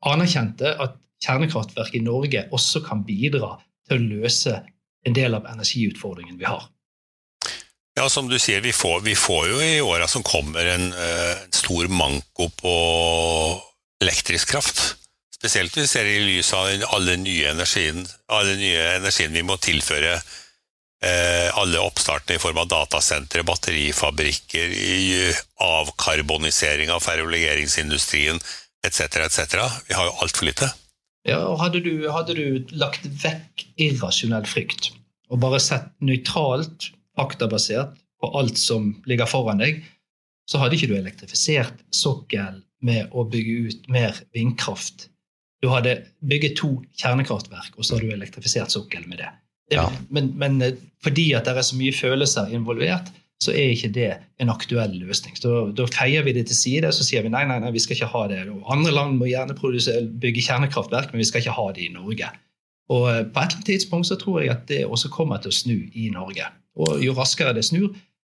anerkjente 0.06 0.75
at 0.84 0.98
kjernekraftverk 1.24 1.96
i 1.98 2.03
Norge 2.06 2.44
også 2.53 2.84
kan 2.86 3.01
bidra 3.08 3.56
til 3.88 3.98
å 3.98 4.10
løse 4.20 4.60
en 5.08 5.15
del 5.15 5.38
av 5.38 5.48
energiutfordringen 5.50 6.38
vi 6.38 6.46
har. 6.50 6.67
Ja, 7.98 8.06
som 8.10 8.27
du 8.30 8.38
sier, 8.38 8.62
vi 8.62 8.74
får, 8.74 9.00
vi 9.01 9.16
får 9.18 9.48
jo 9.50 9.62
i 9.62 9.82
åra 9.82 10.06
som 10.08 10.24
kommer 10.24 10.66
en, 10.70 10.92
uh, 10.94 11.38
stor 11.50 11.88
manko 11.89 12.46
på 12.54 12.74
elektrisk 14.04 14.51
kraft. 14.54 14.82
Spesielt 15.34 15.74
hvis 15.74 15.88
vi 15.88 15.89
ser 15.89 16.10
i 16.10 16.20
lys 16.22 16.51
av 16.54 16.70
alle 16.94 17.16
nye 17.18 17.50
energien, 17.50 18.04
alle 18.30 18.54
nye 18.60 18.84
energien 19.00 19.34
vi 19.34 19.42
må 19.46 19.58
tilføre 19.58 20.12
uh, 20.13 21.48
alle 21.58 21.82
oppstartene 21.82 22.38
i 22.38 22.42
form 22.44 22.60
av 22.62 22.70
datasentre, 22.70 23.42
batterifabrikker, 23.48 24.75
i 24.77 25.32
avkarbonisering 25.66 26.94
av 26.94 27.01
ferrolegeringsindustrien 27.01 28.38
etc., 28.86 29.24
etc. 29.25 29.58
Vi 29.89 29.98
har 29.98 30.12
jo 30.12 30.13
altfor 30.22 30.51
lite. 30.51 30.70
Ja, 31.25 31.42
og 31.50 31.58
hadde 31.63 31.82
du, 31.82 32.06
hadde 32.13 32.38
du 32.38 32.77
lagt 32.77 33.10
vekk 33.25 33.66
irrasjonell 33.89 34.46
frykt 34.46 34.92
og 35.27 35.42
bare 35.42 35.60
sett 35.60 35.89
nøytralt, 36.00 36.92
faktabasert 37.18 37.98
på 38.22 38.32
alt 38.38 38.58
som 38.58 38.94
ligger 39.10 39.30
foran 39.30 39.62
deg, 39.62 39.84
så 40.48 40.62
hadde 40.62 40.78
ikke 40.78 40.90
du 40.92 40.96
elektrifisert 40.98 41.84
sokkel 41.94 42.62
med 42.86 43.12
å 43.12 43.26
bygge 43.28 43.68
ut 43.68 43.92
mer 43.92 44.18
vindkraft. 44.36 45.10
Du 45.64 45.70
hadde 45.74 46.00
bygget 46.30 46.58
to 46.60 46.78
kjernekraftverk, 47.02 47.76
og 47.76 47.86
så 47.86 47.98
hadde 47.98 48.10
du 48.10 48.16
elektrifisert 48.16 48.74
sokkelen 48.74 49.10
med 49.10 49.24
det. 49.24 49.32
det 49.72 49.80
ja. 49.80 49.88
men, 50.14 50.32
men, 50.38 50.60
eh, 50.62 50.78
fordi 51.04 51.32
at 51.38 51.50
det 51.50 51.58
er 51.58 51.66
så 51.66 51.78
mye 51.80 51.96
følelser 51.96 52.54
involvert, 52.54 53.10
så 53.42 53.54
er 53.54 53.74
ikke 53.74 53.92
det 53.94 54.10
en 54.42 54.50
aktuell 54.50 54.96
løsning. 54.98 55.36
Så 55.38 55.70
Da 55.78 55.86
feier 55.94 56.24
vi 56.26 56.34
det 56.34 56.48
til 56.50 56.58
side 56.58 56.90
så 56.94 57.06
sier 57.06 57.26
vi 57.26 57.30
nei, 57.34 57.44
nei, 57.46 57.60
nei, 57.62 57.74
vi 57.74 57.82
skal 57.84 57.98
ikke 57.98 58.14
ha 58.14 58.24
det. 58.32 58.40
Og 58.50 58.72
andre 58.74 58.94
land 58.94 59.20
må 59.20 59.30
gjerne 59.30 59.58
bygge 59.58 60.46
kjernekraftverk, 60.48 61.12
men 61.12 61.22
vi 61.22 61.28
skal 61.30 61.44
ikke 61.44 61.58
ha 61.58 61.68
det 61.76 61.86
i 61.86 61.94
Norge. 61.94 62.32
Og 62.94 63.10
eh, 63.12 63.26
På 63.26 63.42
et 63.42 63.52
eller 63.52 63.60
annet 63.60 63.70
tidspunkt 63.74 64.10
så 64.10 64.18
tror 64.18 64.42
jeg 64.42 64.54
at 64.54 64.66
det 64.70 64.86
også 64.86 65.12
kommer 65.14 65.42
til 65.42 65.54
å 65.54 65.60
snu 65.60 65.78
i 65.94 66.10
Norge. 66.14 66.50
Og 66.78 67.02
Jo 67.04 67.16
raskere 67.18 67.56
det 67.58 67.66
snur, 67.66 67.90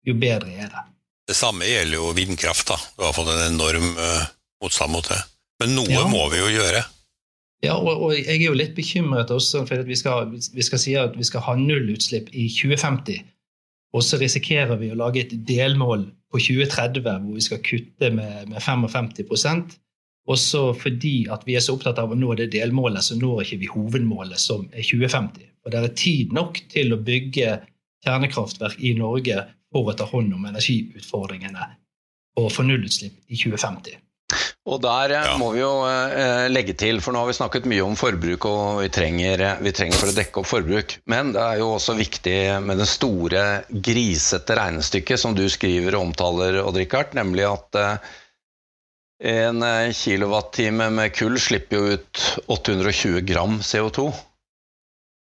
jo 0.07 0.15
bedre 0.17 0.53
er 0.57 0.71
det. 0.71 0.85
Det 1.29 1.37
samme 1.37 1.67
gjelder 1.67 1.99
jo 1.99 2.13
vindkraft. 2.17 2.67
da. 2.73 2.79
Du 2.97 3.05
har 3.05 3.13
fått 3.15 3.29
en 3.31 3.53
enorm 3.53 3.93
uh, 3.99 4.25
motstand 4.63 4.91
mot 4.95 5.07
det. 5.07 5.19
Men 5.61 5.75
noe 5.77 5.93
ja. 5.93 6.07
må 6.09 6.25
vi 6.33 6.41
jo 6.41 6.49
gjøre. 6.57 6.81
Ja, 7.61 7.75
og, 7.77 7.91
og, 7.93 8.15
jeg 8.17 8.39
er 8.39 8.47
jo 8.47 8.57
litt 8.57 8.73
bekymret 8.73 9.29
også, 9.29 9.61
for 9.69 9.85
vi 9.85 9.97
skal, 9.97 10.31
vi 10.33 10.65
skal 10.65 10.81
si 10.81 10.95
at 10.97 11.13
vi 11.17 11.27
skal 11.27 11.43
ha 11.45 11.53
nullutslipp 11.59 12.31
i 12.33 12.47
2050. 12.49 13.21
Og 13.93 14.05
så 14.07 14.17
risikerer 14.17 14.79
vi 14.79 14.89
å 14.89 14.97
lage 14.97 15.21
et 15.21 15.35
delmål 15.45 16.07
på 16.31 16.41
2030 16.41 17.05
hvor 17.05 17.37
vi 17.37 17.45
skal 17.45 17.61
kutte 17.65 18.09
med, 18.15 18.49
med 18.49 18.63
55% 18.63 19.77
Og 20.31 20.77
fordi 20.79 21.27
at 21.33 21.43
vi 21.45 21.57
er 21.57 21.63
så 21.65 21.75
opptatt 21.75 21.99
av 21.99 22.13
å 22.13 22.17
nå 22.17 22.33
det 22.39 22.51
delmålet, 22.53 23.03
så 23.03 23.17
når 23.19 23.43
ikke 23.43 23.61
vi 23.65 23.71
hovedmålet, 23.73 24.39
som 24.39 24.63
er 24.71 24.85
2050. 24.85 25.43
Og 25.65 25.73
det 25.73 25.81
er 25.81 25.95
tid 25.97 26.33
nok 26.33 26.61
til 26.71 26.93
å 26.95 27.01
bygge 27.01 27.57
kjernekraftverk 28.05 28.79
i 28.79 28.93
Norge 28.97 29.43
for 29.71 29.91
å 29.91 29.97
ta 29.97 30.07
hånd 30.09 30.33
om 30.35 30.47
energiutfordringene 30.49 31.67
og 32.39 32.47
få 32.53 32.65
nullutslipp 32.67 33.27
i 33.27 33.37
2050. 33.37 33.99
Og 34.69 34.77
der 34.83 35.11
eh, 35.15 35.27
ja. 35.31 35.37
må 35.41 35.49
vi 35.55 35.61
jo 35.63 35.71
eh, 35.89 36.47
legge 36.51 36.75
til, 36.77 37.01
for 37.03 37.15
nå 37.15 37.23
har 37.23 37.31
vi 37.31 37.37
snakket 37.37 37.67
mye 37.69 37.83
om 37.83 37.97
forbruk, 37.99 38.45
og 38.47 38.81
vi 38.83 38.89
trenger, 38.93 39.41
eh, 39.47 39.61
vi 39.65 39.73
trenger, 39.75 39.97
for 39.97 40.11
å 40.11 40.15
dekke 40.15 40.41
opp 40.41 40.49
forbruk. 40.49 40.97
Men 41.11 41.33
det 41.35 41.41
er 41.41 41.61
jo 41.63 41.71
også 41.75 41.97
viktig 41.97 42.37
med 42.63 42.81
det 42.81 42.89
store, 42.89 43.45
grisete 43.89 44.57
regnestykket 44.59 45.21
som 45.21 45.35
du 45.37 45.47
skriver 45.51 45.97
og 45.97 46.11
omtaler, 46.11 46.61
Odd-Rikard, 46.63 47.15
nemlig 47.17 47.47
at 47.49 47.81
en 49.31 49.61
kilowattime 49.93 50.87
med 50.93 51.11
kull 51.13 51.35
slipper 51.37 51.77
jo 51.77 51.97
ut 51.97 52.21
820 52.49 53.19
gram 53.27 53.59
CO2. 53.61 54.07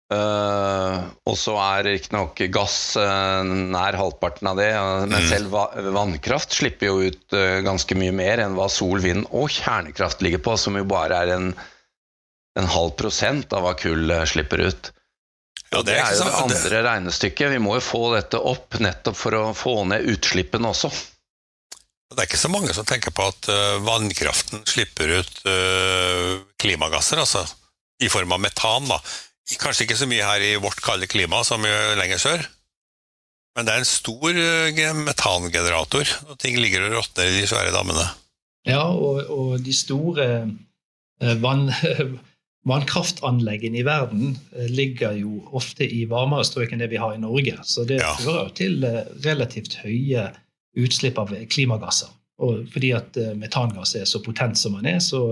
Uh, 0.07 1.03
og 1.27 1.35
så 1.35 1.57
er 1.59 1.89
riktignok 1.89 2.39
gass 2.55 2.95
uh, 2.95 3.43
nær 3.43 3.97
halvparten 3.99 4.47
av 4.53 4.61
det. 4.61 4.69
Uh, 4.71 5.03
men 5.03 5.17
mm. 5.19 5.31
selv 5.33 5.51
va 5.55 5.65
vannkraft 5.97 6.55
slipper 6.55 6.93
jo 6.93 7.09
ut 7.11 7.37
ganske 7.67 7.99
mye 7.99 8.15
mer 8.15 8.45
enn 8.45 8.55
hva 8.59 8.69
sol, 8.71 9.01
vind 9.03 9.27
og 9.35 9.51
kjernekraft 9.51 10.23
ligger 10.23 10.45
på, 10.47 10.55
som 10.61 10.79
jo 10.79 10.87
bare 10.87 11.25
er 11.25 11.35
en, 11.35 11.51
en 12.61 12.71
halv 12.77 12.95
prosent 13.01 13.51
av 13.57 13.67
hva 13.67 13.75
kull 13.79 14.15
slipper 14.31 14.63
ut. 14.69 14.93
Ja, 15.73 15.83
det, 15.83 15.97
er 15.97 15.99
det, 15.99 15.99
er 16.05 16.15
jo 16.15 16.23
det 16.23 16.39
andre 16.45 16.63
det... 16.71 16.87
regnestykket. 16.87 17.53
Vi 17.57 17.61
må 17.67 17.75
jo 17.81 17.83
få 17.83 18.07
dette 18.15 18.39
opp 18.39 18.79
nettopp 18.79 19.19
for 19.19 19.35
å 19.35 19.45
få 19.59 19.81
ned 19.91 20.07
utslippene 20.15 20.71
også. 20.71 20.93
Det 22.15 22.23
er 22.23 22.29
ikke 22.29 22.39
så 22.39 22.53
mange 22.53 22.71
som 22.71 22.87
tenker 22.87 23.11
på 23.11 23.25
at 23.27 23.49
vannkraften 23.83 24.63
slipper 24.71 25.17
ut 25.19 25.41
klimagasser, 26.63 27.19
altså. 27.19 27.43
I 27.99 28.11
form 28.13 28.37
av 28.37 28.45
metan, 28.45 28.87
da. 28.87 29.01
Kanskje 29.47 29.87
ikke 29.87 29.99
så 29.99 30.09
mye 30.11 30.27
her 30.27 30.43
i 30.43 30.55
vårt 30.59 30.81
kalde 30.83 31.07
klima 31.07 31.45
som 31.47 31.63
lenger 31.63 32.19
sør. 32.19 32.47
Men 33.57 33.65
det 33.65 33.73
er 33.73 33.83
en 33.83 33.89
stor 33.89 34.37
eh, 34.37 34.95
metangenerator, 35.01 36.11
og 36.29 36.39
ting 36.43 36.59
ligger 36.61 36.87
og 36.87 36.99
råtner 36.99 37.31
i 37.31 37.41
de 37.41 37.49
svære 37.49 37.73
dammene. 37.73 38.05
Ja, 38.69 38.85
og, 38.93 39.23
og 39.33 39.63
de 39.65 39.73
store 39.73 40.27
eh, 40.45 41.37
vann, 41.41 41.71
vannkraftanleggene 42.71 43.81
i 43.81 43.87
verden 43.87 44.35
eh, 44.53 44.69
ligger 44.69 45.17
jo 45.17 45.41
ofte 45.57 45.89
i 45.89 46.05
varmere 46.11 46.45
strøk 46.45 46.75
enn 46.75 46.85
det 46.85 46.91
vi 46.93 47.01
har 47.01 47.17
i 47.17 47.23
Norge. 47.23 47.57
Så 47.65 47.87
det 47.89 48.03
fører 48.21 48.51
ja. 48.51 48.53
til 48.61 48.85
relativt 49.25 49.79
høye 49.81 50.29
utslipp 50.77 51.17
av 51.23 51.33
klimagasser. 51.49 52.13
Og 52.45 52.67
fordi 52.69 52.91
at 52.93 53.17
metangass 53.41 53.95
er 53.97 54.05
så 54.05 54.21
potent 54.21 54.61
som 54.61 54.75
man 54.77 54.85
er, 54.85 54.99
så, 55.01 55.23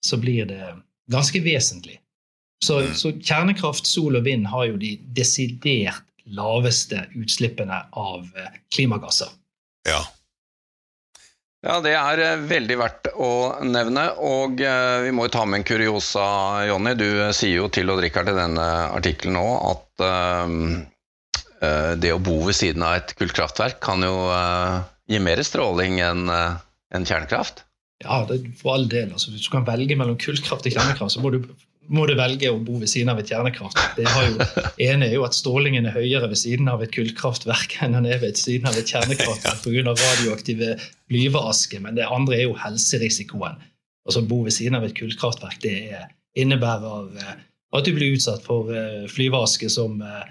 så 0.00 0.16
blir 0.16 0.48
det 0.48 0.62
ganske 1.12 1.42
vesentlig. 1.44 1.98
Så, 2.64 2.80
mm. 2.80 2.96
så, 2.98 3.12
kjernekraft, 3.20 3.88
sol 3.88 4.18
og 4.18 4.26
vind 4.26 4.48
har 4.52 4.68
jo 4.70 4.80
de 4.80 4.96
desidert 5.16 6.04
laveste 6.24 7.04
utslippene 7.20 7.82
av 8.00 8.28
eh, 8.40 8.60
klimagasser. 8.72 9.32
Ja. 9.88 10.00
Ja, 11.64 11.78
Det 11.84 11.92
er 11.96 12.20
eh, 12.20 12.46
veldig 12.48 12.78
verdt 12.80 13.10
å 13.20 13.30
nevne. 13.64 14.06
Og 14.24 14.60
eh, 14.64 15.04
vi 15.04 15.12
må 15.16 15.28
jo 15.28 15.34
ta 15.36 15.44
med 15.48 15.60
en 15.60 15.68
kuriosa, 15.68 16.24
Jonny. 16.68 16.94
Du 16.96 17.08
sier 17.36 17.58
jo 17.58 17.68
til 17.72 17.92
Odd 17.92 18.02
Rikard 18.04 18.32
i 18.32 18.36
denne 18.36 18.66
artikkelen 18.96 19.36
nå 19.38 19.46
at 19.70 20.04
uh, 20.04 21.94
det 21.96 22.10
å 22.12 22.20
bo 22.20 22.42
ved 22.44 22.56
siden 22.58 22.82
av 22.84 22.98
et 22.98 23.14
kullkraftverk 23.16 23.78
kan 23.84 24.02
jo 24.04 24.12
uh, 24.28 24.82
gi 25.08 25.20
mer 25.22 25.40
stråling 25.46 26.00
enn 26.04 26.26
uh, 26.28 26.58
en 26.92 27.06
kjernekraft? 27.08 27.62
Ja, 28.04 28.24
det, 28.28 28.42
for 28.60 28.74
all 28.74 28.88
del. 28.90 29.12
Altså, 29.14 29.32
hvis 29.32 29.46
du 29.46 29.52
kan 29.54 29.64
velge 29.64 29.96
mellom 29.96 30.18
kullkraft 30.20 30.66
og 30.66 30.76
kjernekraft, 30.76 31.14
så 31.14 31.22
må 31.24 31.32
du 31.32 31.40
må 31.92 32.06
du 32.08 32.14
velge 32.18 32.50
å 32.52 32.60
bo 32.62 32.78
ved 32.80 32.90
siden 32.90 33.12
av 33.12 33.20
et 33.20 33.30
kjernekraftverk. 33.30 33.98
Det 33.98 34.86
ene 34.88 35.08
er 35.08 35.14
jo 35.16 35.26
at 35.26 35.36
strålingen 35.36 35.88
er 35.88 35.96
høyere 35.96 36.30
ved 36.30 36.40
siden 36.40 36.70
av 36.72 36.82
et 36.84 36.92
kullkraftverk 36.94 37.76
enn 37.84 37.96
den 37.98 38.08
er 38.08 38.22
ved 38.22 38.40
siden 38.40 38.70
av 38.70 38.78
et 38.78 38.90
kjernekraftverk 38.90 39.64
pga. 39.64 39.94
radioaktive 39.94 40.74
flyveaske, 40.80 41.80
men 41.84 41.98
det 41.98 42.08
andre 42.08 42.40
er 42.40 42.46
jo 42.48 42.58
helserisikoen. 42.60 43.60
Altså 44.04 44.20
Å 44.20 44.28
bo 44.28 44.42
ved 44.44 44.56
siden 44.56 44.76
av 44.78 44.84
et 44.86 44.96
kullkraftverk 44.96 45.60
det 45.64 45.78
innebærer 46.38 47.18
eh, 47.20 47.34
at 47.74 47.86
du 47.86 47.94
blir 47.94 48.14
utsatt 48.14 48.44
for 48.46 48.70
eh, 48.74 49.04
flyveaske 49.10 49.70
som 49.72 50.00
eh, 50.04 50.26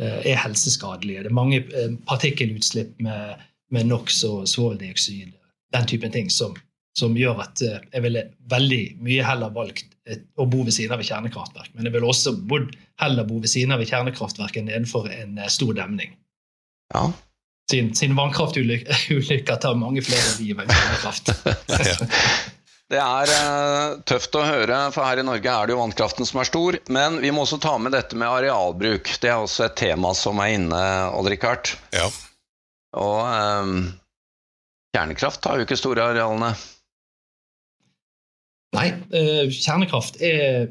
er 0.00 0.38
helseskadelige. 0.40 1.26
Det 1.26 1.28
er 1.28 1.36
mange 1.36 1.60
partikkelutslipp 2.08 2.94
med, 3.04 3.42
med 3.74 3.90
NOx 3.90 4.22
og 4.24 4.46
svoveldioksid, 4.48 5.34
den 5.76 5.88
typen 5.90 6.14
ting, 6.14 6.30
som, 6.32 6.54
som 7.00 7.16
gjør 7.18 7.40
at 7.44 7.62
eh, 7.64 7.80
jeg 7.94 8.04
ville 8.04 8.26
veldig 8.52 8.82
mye 9.04 9.24
heller 9.26 9.52
valgt 9.54 9.96
å 10.40 10.46
bo 10.50 10.64
ved 10.66 10.74
siden 10.74 10.94
av 10.96 11.02
et 11.02 11.08
kjernekraftverk. 11.08 11.72
Men 11.74 11.88
jeg 11.88 11.96
ville 11.96 12.10
også 12.10 12.34
bodd 12.50 12.70
heller 13.00 13.26
bo 13.28 13.40
ved 13.42 13.52
siden 13.52 13.74
av 13.74 13.82
et 13.82 13.90
kjernekraftverk 13.90 14.60
enn 14.60 14.70
nedenfor 14.70 15.10
en 15.14 15.40
eh, 15.40 15.50
stor 15.52 15.74
demning. 15.78 16.14
Ja. 16.94 17.08
Siden, 17.70 17.92
siden 17.94 18.16
vannkraftulykker 18.18 19.60
tar 19.62 19.76
mange 19.78 20.02
flere 20.02 20.32
liv 20.40 20.58
enn 20.58 20.72
kjernekraft. 20.72 21.34
Det 22.90 22.98
er 22.98 23.30
tøft 24.02 24.34
å 24.34 24.40
høre, 24.42 24.76
for 24.90 25.06
her 25.06 25.20
i 25.20 25.22
Norge 25.22 25.46
er 25.46 25.68
det 25.68 25.76
jo 25.76 25.78
vannkraften 25.78 26.26
som 26.26 26.40
er 26.42 26.48
stor. 26.48 26.74
Men 26.90 27.20
vi 27.22 27.30
må 27.30 27.44
også 27.44 27.60
ta 27.62 27.76
med 27.78 27.94
dette 27.94 28.18
med 28.18 28.26
arealbruk. 28.26 29.12
Det 29.22 29.30
er 29.30 29.38
også 29.38 29.68
et 29.68 29.76
tema 29.78 30.10
som 30.18 30.42
er 30.42 30.56
inne, 30.56 30.80
Odd-Rikard. 31.14 31.70
Ja. 31.94 32.08
Og 32.98 33.20
um, 33.22 33.76
kjernekraft 34.94 35.46
har 35.46 35.60
jo 35.60 35.66
ikke 35.66 35.78
store 35.78 36.08
arealene. 36.10 36.50
Nei, 38.76 38.88
uh, 39.10 39.50
kjernekraft 39.50 40.20
er 40.22 40.70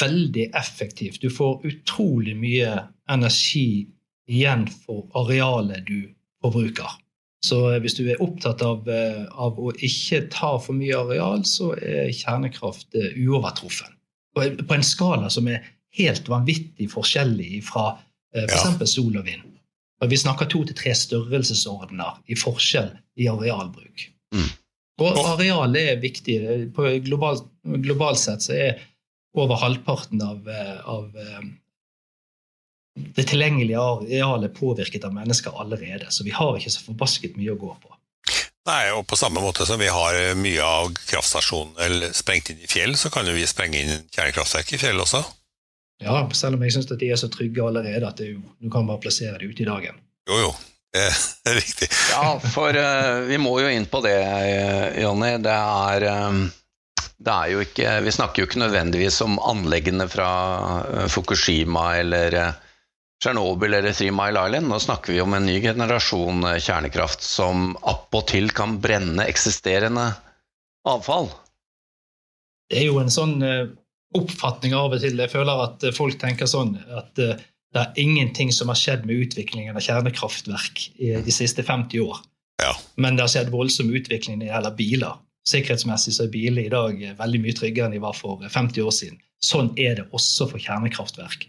veldig 0.00 0.50
effektivt. 0.58 1.18
Du 1.22 1.32
får 1.34 1.64
utrolig 1.66 2.36
mye 2.38 2.76
energi 3.10 3.88
igjen 4.30 4.68
for 4.84 5.08
arealet 5.18 5.86
du 5.88 6.04
forbruker. 6.44 6.98
Så 7.44 7.56
hvis 7.80 7.96
du 7.96 8.04
er 8.04 8.20
opptatt 8.20 8.60
av, 8.62 8.88
eh, 8.88 9.24
av, 9.32 9.56
å 9.56 9.72
ikke 9.80 10.26
ta 10.32 10.52
for 10.60 10.76
mye 10.76 10.98
areal, 10.98 11.40
så 11.48 11.72
er 11.80 12.12
kjernekraft 12.12 12.98
eh, 13.00 13.16
uovertruffen. 13.16 13.94
På 14.36 14.76
en 14.76 14.84
skala 14.84 15.30
som 15.32 15.48
er 15.48 15.64
helt 15.96 16.28
vanvittig 16.30 16.90
forskjellig 16.92 17.62
fra 17.66 17.94
f.eks. 17.96 18.60
For 18.76 18.84
ja. 18.84 18.90
sol 18.92 19.16
og 19.18 19.24
vind. 19.26 19.48
Vi 20.10 20.16
snakker 20.16 20.48
to 20.48 20.62
til 20.68 20.76
tre 20.76 20.92
størrelsesordener 20.96 22.20
i 22.30 22.36
forskjell 22.38 22.92
i 23.20 23.26
arealbruk. 23.28 24.04
Og 25.00 25.18
areal 25.34 25.76
er 25.80 26.00
viktig. 26.02 26.36
På 26.76 26.88
globalt, 27.04 27.46
globalt 27.84 28.20
sett 28.20 28.44
så 28.44 28.56
er 28.56 28.82
over 29.38 29.60
halvparten 29.62 30.20
av, 30.26 30.48
av 30.90 31.06
det 33.16 33.24
tilgjengelige 33.30 33.80
arealet 33.80 34.54
påvirket 34.56 35.06
av 35.06 35.14
mennesker 35.14 35.56
allerede, 35.62 36.10
så 36.10 36.26
vi 36.26 36.34
har 36.34 36.58
ikke 36.58 36.72
så 36.74 36.82
forbasket 36.84 37.38
mye 37.38 37.54
å 37.54 37.58
gå 37.60 37.72
på. 37.80 37.94
Nei, 38.68 38.90
og 38.92 39.06
På 39.08 39.16
samme 39.16 39.40
måte 39.40 39.64
som 39.66 39.80
vi 39.80 39.88
har 39.88 40.16
mye 40.36 40.64
av 40.64 40.90
kraftstasjoner 41.08 42.10
sprengt 42.14 42.52
inn 42.52 42.60
i 42.60 42.68
fjell, 42.70 42.96
så 42.98 43.10
kan 43.12 43.26
jo 43.26 43.34
vi 43.34 43.46
sprenge 43.48 43.80
inn 43.80 44.08
kjernekraftverk 44.12 44.74
i 44.76 44.80
fjell 44.82 45.00
også. 45.00 45.22
Ja, 46.04 46.22
selv 46.36 46.56
om 46.56 46.64
jeg 46.64 46.74
syns 46.76 46.88
de 46.90 47.08
er 47.08 47.18
så 47.20 47.28
trygge 47.32 47.64
allerede 47.64 48.08
at 48.08 48.20
du 48.20 48.68
kan 48.72 48.88
bare 48.88 49.02
plassere 49.02 49.38
det 49.40 49.50
ute 49.52 49.64
i 49.64 49.68
dagen. 49.68 49.98
Jo, 50.28 50.38
jo. 50.44 50.52
Er 51.50 51.54
riktig. 51.54 51.86
ja, 52.10 52.40
for 52.54 52.74
uh, 52.74 53.20
vi 53.28 53.38
må 53.38 53.52
jo 53.62 53.68
inn 53.70 53.86
på 53.86 54.00
det, 54.04 54.16
Jonny. 54.98 55.36
Det 55.42 55.54
er 55.54 56.06
um, 56.26 56.40
det 57.20 57.36
er 57.36 57.52
jo 57.52 57.60
ikke, 57.62 57.92
Vi 58.06 58.12
snakker 58.16 58.42
jo 58.42 58.48
ikke 58.48 58.62
nødvendigvis 58.62 59.20
om 59.22 59.36
anleggene 59.44 60.06
fra 60.08 60.30
Fukushima 61.12 61.92
eller 62.00 62.36
Tsjernobyl 63.20 63.74
eller 63.74 63.92
Three 63.92 64.10
Mile 64.10 64.46
Island. 64.46 64.68
Nå 64.68 64.78
snakker 64.80 65.12
vi 65.12 65.20
om 65.20 65.34
en 65.34 65.46
ny 65.46 65.60
generasjon 65.60 66.44
eh, 66.44 66.58
kjernekraft 66.58 67.22
som 67.22 67.76
appåtil 67.82 68.50
kan 68.56 68.78
brenne 68.80 69.26
eksisterende 69.28 70.06
avfall. 70.88 71.28
Det 72.70 72.80
er 72.80 72.88
jo 72.88 73.00
en 73.02 73.12
sånn 73.12 73.36
uh, 73.44 73.66
oppfatning 74.16 74.72
av 74.78 74.94
og 74.94 75.02
til. 75.02 75.20
Jeg 75.20 75.32
føler 75.32 75.64
at 75.66 75.84
folk 75.96 76.16
tenker 76.20 76.48
sånn 76.48 76.76
at 76.96 77.20
uh, 77.20 77.34
det 77.74 77.80
er 77.82 78.02
ingenting 78.02 78.50
som 78.52 78.70
har 78.72 78.78
skjedd 78.78 79.06
med 79.06 79.26
utviklingen 79.26 79.76
av 79.76 79.84
kjernekraftverk 79.84 80.86
i 80.98 81.14
de 81.22 81.34
siste 81.34 81.62
50 81.62 82.02
år. 82.02 82.18
Ja. 82.62 82.74
Men 83.00 83.16
det 83.16 83.24
har 83.24 83.32
skjedd 83.32 83.52
voldsom 83.54 83.92
utvikling 83.94 84.40
når 84.40 84.46
det 84.46 84.52
gjelder 84.52 84.76
biler. 84.80 85.20
Sikkerhetsmessig 85.48 86.12
så 86.16 86.26
er 86.26 86.34
biler 86.34 86.66
i 86.66 86.72
dag 86.72 86.98
veldig 87.18 87.40
mye 87.44 87.56
tryggere 87.56 87.88
enn 87.88 87.96
de 87.96 88.02
var 88.02 88.16
for 88.18 88.42
50 88.42 88.84
år 88.84 88.94
siden. 88.94 89.20
Sånn 89.40 89.70
er 89.80 89.96
det 90.00 90.10
også 90.16 90.50
for 90.50 90.60
kjernekraftverk. 90.60 91.46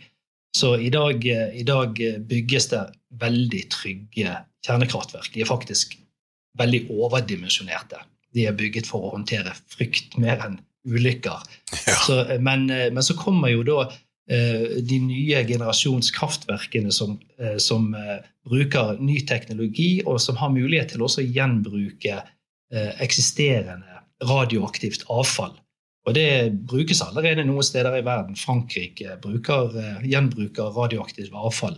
Så 0.55 0.75
i 0.79 0.89
dag, 0.89 1.25
eh, 1.27 1.59
i 1.59 1.63
dag, 1.63 1.99
eh, 2.01 2.19
bygges 2.19 2.67
det 2.67 2.83
veldig 3.19 3.61
trygge 3.71 4.37
kjernekraftverk. 4.67 5.33
De 5.33 5.41
er 5.41 5.49
faktisk 5.49 5.97
veldig 6.59 6.89
overdimensjonerte. 6.91 8.01
De 8.33 8.45
er 8.47 8.55
bygget 8.55 8.87
for 8.87 9.07
å 9.07 9.13
håndtere 9.15 9.53
frykt 9.71 10.17
mer 10.17 10.43
enn 10.43 10.59
ulykker. 10.87 11.43
Ja. 11.87 11.95
Så, 12.05 12.19
eh, 12.29 12.39
men, 12.39 12.67
men, 12.67 13.03
så 13.03 13.15
kommer 13.15 13.51
jo 13.51 13.63
da 13.63 13.89
de 14.31 14.97
nye 15.03 15.41
generasjonskraftverkene 15.43 16.93
som, 16.95 17.17
som 17.59 17.89
bruker 18.47 18.93
ny 19.03 19.17
teknologi, 19.27 19.89
og 20.05 20.21
som 20.23 20.37
har 20.39 20.53
mulighet 20.53 20.93
til 20.93 21.03
også 21.03 21.19
å 21.19 21.25
gjenbruke 21.27 22.21
eksisterende 23.03 23.99
radioaktivt 24.23 25.03
avfall. 25.11 25.57
Og 26.07 26.15
det 26.17 26.51
brukes 26.69 27.01
allerede 27.05 27.45
noen 27.45 27.65
steder 27.65 27.99
i 27.99 28.05
verden. 28.05 28.37
Frankrike 28.37 29.17
bruker, 29.21 29.75
eh, 29.77 30.03
gjenbruker 30.09 30.73
radioaktivt 30.73 31.33
avfall. 31.33 31.77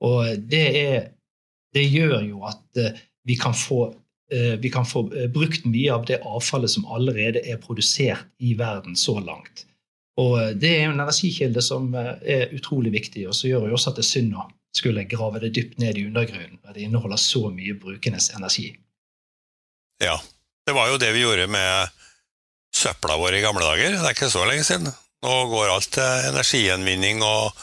Og 0.00 0.48
det, 0.48 0.66
er, 0.78 1.08
det 1.76 1.84
gjør 1.84 2.22
jo 2.24 2.44
at 2.48 2.80
eh, 2.80 2.96
vi 3.28 3.36
kan, 3.36 3.52
få, 3.52 3.90
eh, 4.32 4.56
vi 4.62 4.72
kan 4.72 4.88
få 4.88 5.04
brukt 5.34 5.68
mye 5.68 5.92
av 5.92 6.06
det 6.08 6.22
avfallet 6.24 6.72
som 6.72 6.88
allerede 6.88 7.44
er 7.44 7.60
produsert 7.60 8.24
i 8.40 8.54
verden 8.56 8.96
så 8.96 9.18
langt. 9.20 9.66
Og 10.18 10.58
det 10.58 10.70
er 10.74 10.88
en 10.88 10.98
energikilde 10.98 11.62
som 11.62 11.92
er 11.94 12.50
utrolig 12.56 12.90
viktig, 12.94 13.28
og 13.30 13.36
så 13.38 13.50
gjør 13.50 13.68
det 13.68 13.76
også 13.76 13.92
at 13.92 14.00
det 14.00 14.04
er 14.06 14.10
synd 14.10 14.34
å 14.34 14.48
skulle 14.74 15.06
grave 15.10 15.40
det 15.42 15.52
dypt 15.56 15.78
ned 15.78 15.98
i 15.98 16.06
undergrunnen. 16.08 16.58
når 16.64 16.74
Det 16.74 16.86
inneholder 16.86 17.20
så 17.22 17.48
mye 17.54 17.76
brukernes 17.78 18.30
energi. 18.36 18.72
Ja, 20.02 20.18
det 20.66 20.74
var 20.74 20.90
jo 20.90 20.98
det 21.00 21.12
vi 21.14 21.22
gjorde 21.22 21.46
med 21.50 21.94
søpla 22.74 23.16
vår 23.18 23.38
i 23.38 23.42
gamle 23.42 23.64
dager. 23.64 23.96
Det 23.96 24.04
er 24.04 24.16
ikke 24.16 24.30
så 24.30 24.44
lenge 24.46 24.66
siden. 24.66 24.90
Nå 25.24 25.34
går 25.50 25.72
alt 25.72 25.90
til 25.96 26.28
energigjenvinning 26.28 27.24
og 27.26 27.54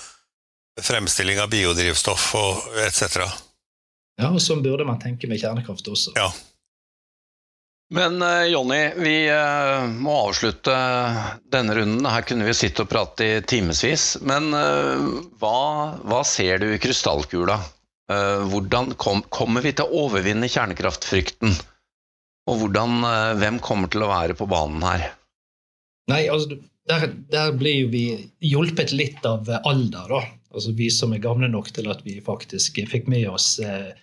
fremstilling 0.83 1.39
av 1.39 1.51
biodrivstoff 1.51 2.33
og 2.35 2.79
etc. 2.83 3.21
Ja, 4.19 4.31
og 4.31 4.41
sånn 4.43 4.63
burde 4.63 4.87
man 4.87 4.99
tenke 4.99 5.29
med 5.31 5.39
kjernekraft 5.39 5.87
også. 5.91 6.15
Ja. 6.19 6.27
Men 7.93 8.17
uh, 8.23 8.47
Jonny, 8.49 8.79
vi 8.97 9.15
uh, 9.29 9.85
må 9.85 10.15
avslutte 10.29 10.73
denne 11.53 11.75
runden. 11.77 12.07
Her 12.09 12.25
kunne 12.25 12.47
vi 12.47 12.55
sitte 12.57 12.85
og 12.85 12.89
prate 12.89 13.27
i 13.27 13.43
timevis. 13.45 14.15
Men 14.25 14.49
uh, 14.55 15.21
hva, 15.41 15.59
hva, 16.01 16.23
ser 16.25 16.63
du 16.63 16.71
i 16.73 16.81
krystallkula? 16.81 17.61
hvordan 18.05 18.91
kom, 19.01 19.23
kommer 19.33 19.63
vi 19.65 19.71
til 19.73 19.87
å 19.87 20.03
overvinne 20.03 20.45
kjernekraftfrykten? 20.45 21.55
Og 22.45 22.61
hvordan, 22.61 23.01
eh, 23.01 23.33
hvem 23.41 23.59
kommer 23.63 23.89
til 23.91 24.05
å 24.05 24.11
være 24.11 24.37
på 24.37 24.47
banen 24.49 24.83
her? 24.85 25.09
Nei, 26.11 26.25
altså, 26.29 26.59
der, 26.89 27.07
der 27.33 27.53
blir 27.57 27.89
vi 27.89 28.05
hjulpet 28.45 28.93
litt 28.93 29.25
av 29.25 29.49
alder, 29.63 30.11
da. 30.11 30.23
Altså 30.55 30.71
Vi 30.77 30.87
som 30.93 31.11
er 31.11 31.23
gamle 31.23 31.49
nok 31.51 31.71
til 31.75 31.89
at 31.91 32.05
vi 32.05 32.19
faktisk 32.23 32.77
fikk 32.87 33.09
med 33.11 33.25
oss 33.27 33.57
eh, 33.59 33.97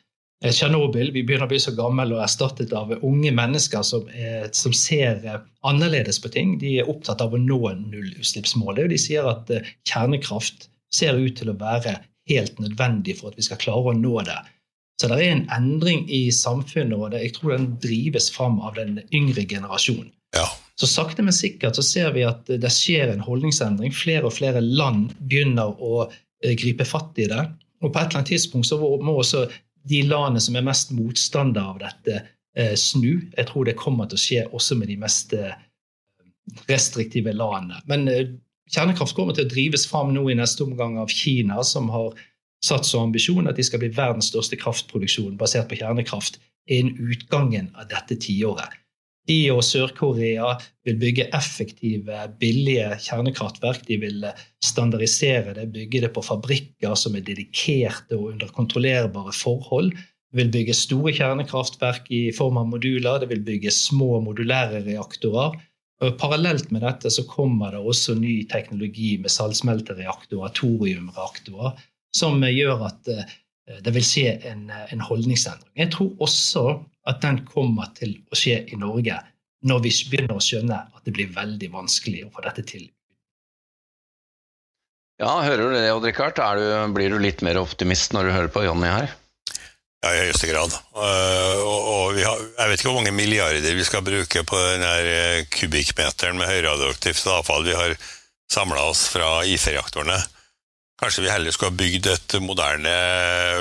Tsjernobyl. 0.50 1.12
Vi 1.14 1.22
begynner 1.22 1.46
å 1.46 1.52
bli 1.52 1.61
så 1.62 1.74
gamle 1.76 2.09
og 2.16 2.22
erstattet 2.24 2.72
av 2.74 2.90
unge 2.98 3.31
mennesker 3.35 3.85
som, 3.87 4.09
er, 4.11 4.48
som, 4.57 4.74
ser 4.74 5.22
eh, 5.22 5.42
annerledes 5.68 6.18
på 6.22 6.33
ting. 6.35 6.57
De 6.59 6.78
er 6.81 6.90
opptatt 6.90 7.22
av 7.22 7.35
å 7.35 7.40
nå 7.40 7.61
nullutslippsmålet. 7.78 8.87
Og 8.87 8.94
de 8.94 8.98
sier 9.00 9.28
at 9.31 9.52
eh, 9.55 9.68
kjernekraft 9.88 10.66
ser 10.92 11.20
ut 11.20 11.37
til 11.38 11.52
å 11.52 11.59
være 11.61 12.00
helt 12.31 12.59
nødvendig 12.62 13.18
for 13.20 13.31
at 13.31 13.38
vi 13.38 13.46
skal 13.46 13.61
klare 13.62 13.92
å 13.92 13.98
nå 13.98 14.16
det. 14.26 14.40
Så 15.00 15.09
det 15.11 15.18
er 15.18 15.33
en 15.33 15.46
endring 15.55 16.05
i 16.12 16.26
samfunnet, 16.35 16.94
og 16.94 17.14
jeg 17.16 17.33
tror 17.35 17.57
den 17.57 17.72
drives 17.83 18.28
fram 18.31 18.61
av 18.62 18.76
den 18.78 19.00
yngre 19.14 19.42
generasjonen. 19.50 20.12
Ja. 20.37 20.46
Så 20.78 20.88
sakte, 20.88 21.24
men 21.26 21.35
sikkert 21.35 21.76
så 21.76 21.85
ser 21.85 22.12
vi 22.14 22.22
at 22.26 22.46
det 22.46 22.70
skjer 22.72 23.11
en 23.12 23.24
holdningsendring. 23.24 23.92
Flere 23.94 24.28
og 24.28 24.37
flere 24.37 24.62
land 24.62 25.11
begynner 25.20 25.74
å 25.78 26.07
eh, 26.07 26.55
gripe 26.59 26.87
fatt 26.88 27.18
i 27.22 27.28
det. 27.31 27.42
Og 27.83 27.90
på 27.90 27.98
et 27.98 28.09
eller 28.09 28.22
annet 28.22 28.33
tidspunkt 28.35 28.68
så 28.70 28.78
må 28.78 29.16
også 29.18 29.46
de 29.88 30.02
landene 30.06 30.42
som 30.42 30.56
er 30.56 30.66
mest 30.66 30.92
motstandere 30.94 31.74
av 31.74 31.80
dette, 31.82 32.22
eh, 32.56 32.74
snu. 32.78 33.22
Jeg 33.36 33.48
tror 33.48 33.66
det 33.66 33.78
kommer 33.80 34.08
til 34.08 34.18
å 34.18 34.24
skje 34.24 34.46
også 34.52 34.78
med 34.78 34.88
de 34.92 34.96
mest 35.00 35.34
eh, 35.34 35.54
restriktive 36.68 37.32
landene. 37.34 37.80
Men 37.90 38.08
kjernekraft 38.72 39.14
kommer 39.16 39.34
til 39.36 39.46
å 39.46 39.52
drives 39.52 39.86
fram 39.86 40.12
nå 40.14 40.28
i 40.30 40.38
neste 40.38 40.64
omgang 40.64 40.98
av 40.98 41.10
Kina, 41.12 41.62
som 41.66 41.90
har 41.94 42.14
satt 42.62 42.86
som 42.86 43.08
ambisjon 43.08 43.48
at 43.50 43.58
de 43.58 43.64
skal 43.66 43.82
bli 43.82 43.90
verdens 43.94 44.30
største 44.30 44.58
kraftproduksjon 44.60 45.38
basert 45.40 45.68
på 45.70 45.80
kjernekraft 45.80 46.38
innen 46.70 47.10
utgangen 47.10 47.72
av 47.74 47.88
dette 47.90 48.18
tiåret. 48.22 48.70
De 49.30 49.38
og 49.54 49.61
Sør-Korea 49.62 50.56
vil 50.87 50.96
bygge 50.98 51.28
effektive, 51.37 52.24
billige 52.40 52.88
kjernekraftverk. 53.04 53.85
De 53.87 54.00
vil 54.02 54.24
standardisere 54.64 55.54
det, 55.58 55.68
bygge 55.74 56.02
det 56.06 56.11
på 56.14 56.24
fabrikker 56.26 56.96
som 56.98 57.14
er 57.14 57.22
dedikerte 57.26 58.18
og 58.18 58.32
under 58.32 58.50
kontrollerbare 58.54 59.35
forhold. 59.37 59.92
De 59.94 60.40
vil 60.40 60.50
bygge 60.54 60.74
store 60.74 61.14
kjernekraftverk 61.14 62.11
i 62.11 62.24
form 62.35 62.58
av 62.58 62.66
moduler. 62.72 63.22
Det 63.22 63.30
vil 63.30 63.44
bygge 63.46 63.74
små 63.74 64.18
modulære 64.26 64.82
reaktorer. 64.88 65.54
Parallelt 66.18 66.72
med 66.74 66.82
dette 66.82 67.12
så 67.14 67.22
kommer 67.30 67.76
det 67.76 67.82
også 67.87 68.16
ny 68.18 68.40
teknologi 68.50 69.14
med 69.22 69.30
saltsmeltereaktorer, 69.30 70.50
thoriumreaktorer, 70.58 71.76
som 72.16 72.42
gjør 72.42 72.88
at 72.88 73.11
eh, 73.12 73.28
det 73.85 73.92
vil 73.94 74.04
skje 74.04 74.32
en, 74.50 74.64
en, 74.72 75.04
holdningsendring. 75.06 75.70
Jeg 75.78 75.92
tror 75.94 76.11
også 76.26 76.64
at 77.08 77.22
den 77.22 77.42
kommer 77.46 77.92
til 77.96 78.16
å 78.30 78.38
skje 78.38 78.62
i 78.70 78.78
Norge. 78.78 79.20
når 79.62 79.78
vi 79.84 79.90
begynner 80.10 80.34
å 80.34 80.42
skjønne 80.42 80.74
at 80.74 81.04
det 81.06 81.12
blir 81.14 81.28
veldig 81.30 81.68
vanskelig 81.70 82.24
å 82.26 82.30
få 82.34 82.42
dette 82.42 82.64
til. 82.66 82.88
Ja, 85.22 85.36
hører 85.46 85.70
du 85.70 85.76
det, 85.76 85.92
Odd 85.94 86.06
Rikard? 86.08 86.40
Blir 86.96 87.14
du 87.14 87.20
litt 87.22 87.44
mer 87.46 87.60
optimist 87.60 88.10
når 88.10 88.26
du 88.26 88.32
hører 88.34 88.50
på 88.50 88.64
Jonny 88.66 88.90
her? 88.90 89.12
Ja, 90.02 90.10
i 90.16 90.24
høyeste 90.24 90.50
grad. 90.50 90.74
Uh, 90.96 91.62
og, 91.62 91.78
og 91.92 92.18
har, 92.18 92.42
jeg 92.42 92.72
vet 92.72 92.80
ikke 92.80 92.90
hvor 92.90 92.98
mange 92.98 93.14
milliarder 93.14 93.78
vi 93.78 93.86
skal 93.86 94.02
bruke 94.02 94.42
på 94.42 94.62
den 94.64 94.82
eh, 94.82 95.44
kubikkmeteren 95.46 96.40
med 96.40 96.50
høyradioaktivt 96.50 97.28
avfall 97.30 97.62
vi 97.68 97.78
har 97.78 97.94
samla 98.50 98.82
oss 98.90 99.06
fra 99.14 99.44
IFE-reaktorene. 99.46 100.18
Kanskje 100.98 101.22
vi 101.22 101.30
heller 101.30 101.54
skulle 101.54 101.70
ha 101.70 101.78
bygd 101.78 102.10
et 102.16 102.38
moderne 102.42 102.98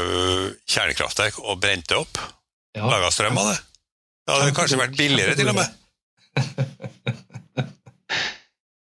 uh, 0.02 0.50
kjernekraftverk 0.66 1.38
og 1.46 1.62
brent 1.62 1.94
det 1.94 2.02
opp? 2.02 2.26
Ja. 2.78 2.88
Laga 2.88 3.12
strøm 3.12 3.38
av 3.42 3.52
det? 3.52 3.60
Det 4.26 4.36
hadde 4.38 4.56
kanskje 4.56 4.80
vært 4.80 4.98
billigere, 5.00 5.36
til 5.40 5.52
og 5.52 5.60
med. 5.60 5.68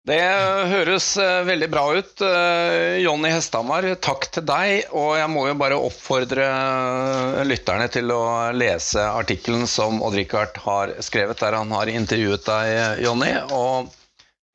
Det 0.06 0.22
høres 0.70 1.06
eh, 1.18 1.40
veldig 1.48 1.66
bra 1.70 1.82
ut. 1.96 2.20
Eh, 2.22 3.00
Jonny 3.02 3.32
Hesthamar, 3.32 3.88
takk 3.98 4.28
til 4.36 4.44
deg. 4.46 4.92
Og 4.94 5.16
jeg 5.18 5.30
må 5.32 5.48
jo 5.48 5.56
bare 5.58 5.78
oppfordre 5.82 6.46
eh, 6.46 7.40
lytterne 7.48 7.88
til 7.90 8.12
å 8.14 8.22
lese 8.54 9.02
artikkelen 9.02 9.66
som 9.70 9.98
Odd-Rikard 10.06 10.60
har 10.62 10.94
skrevet, 11.02 11.42
der 11.42 11.58
han 11.58 11.74
har 11.74 11.90
intervjuet 11.90 12.46
deg, 12.46 13.02
Jonny. 13.02 13.32
Og 13.50 13.90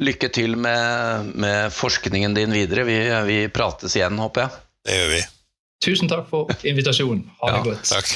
lykke 0.01 0.31
til 0.31 0.55
med, 0.55 1.35
med, 1.35 1.67
forskningen 1.75 2.37
din 2.37 2.55
videre. 2.55 2.87
Vi, 2.87 2.97
vi, 3.27 3.43
prates 3.51 3.99
igjen, 3.99 4.23
håper 4.23 4.47
jeg. 4.47 4.65
Det 4.87 4.99
gjør 5.01 5.15
vi. 5.17 5.21
Tusen 5.83 6.15
takk 6.15 6.31
for 6.31 6.63
invitasjonen. 6.63 7.27
Ha 7.41 7.51
det 7.51 7.59
ja, 7.59 7.65
godt. 7.73 7.91
Takk. 7.91 8.15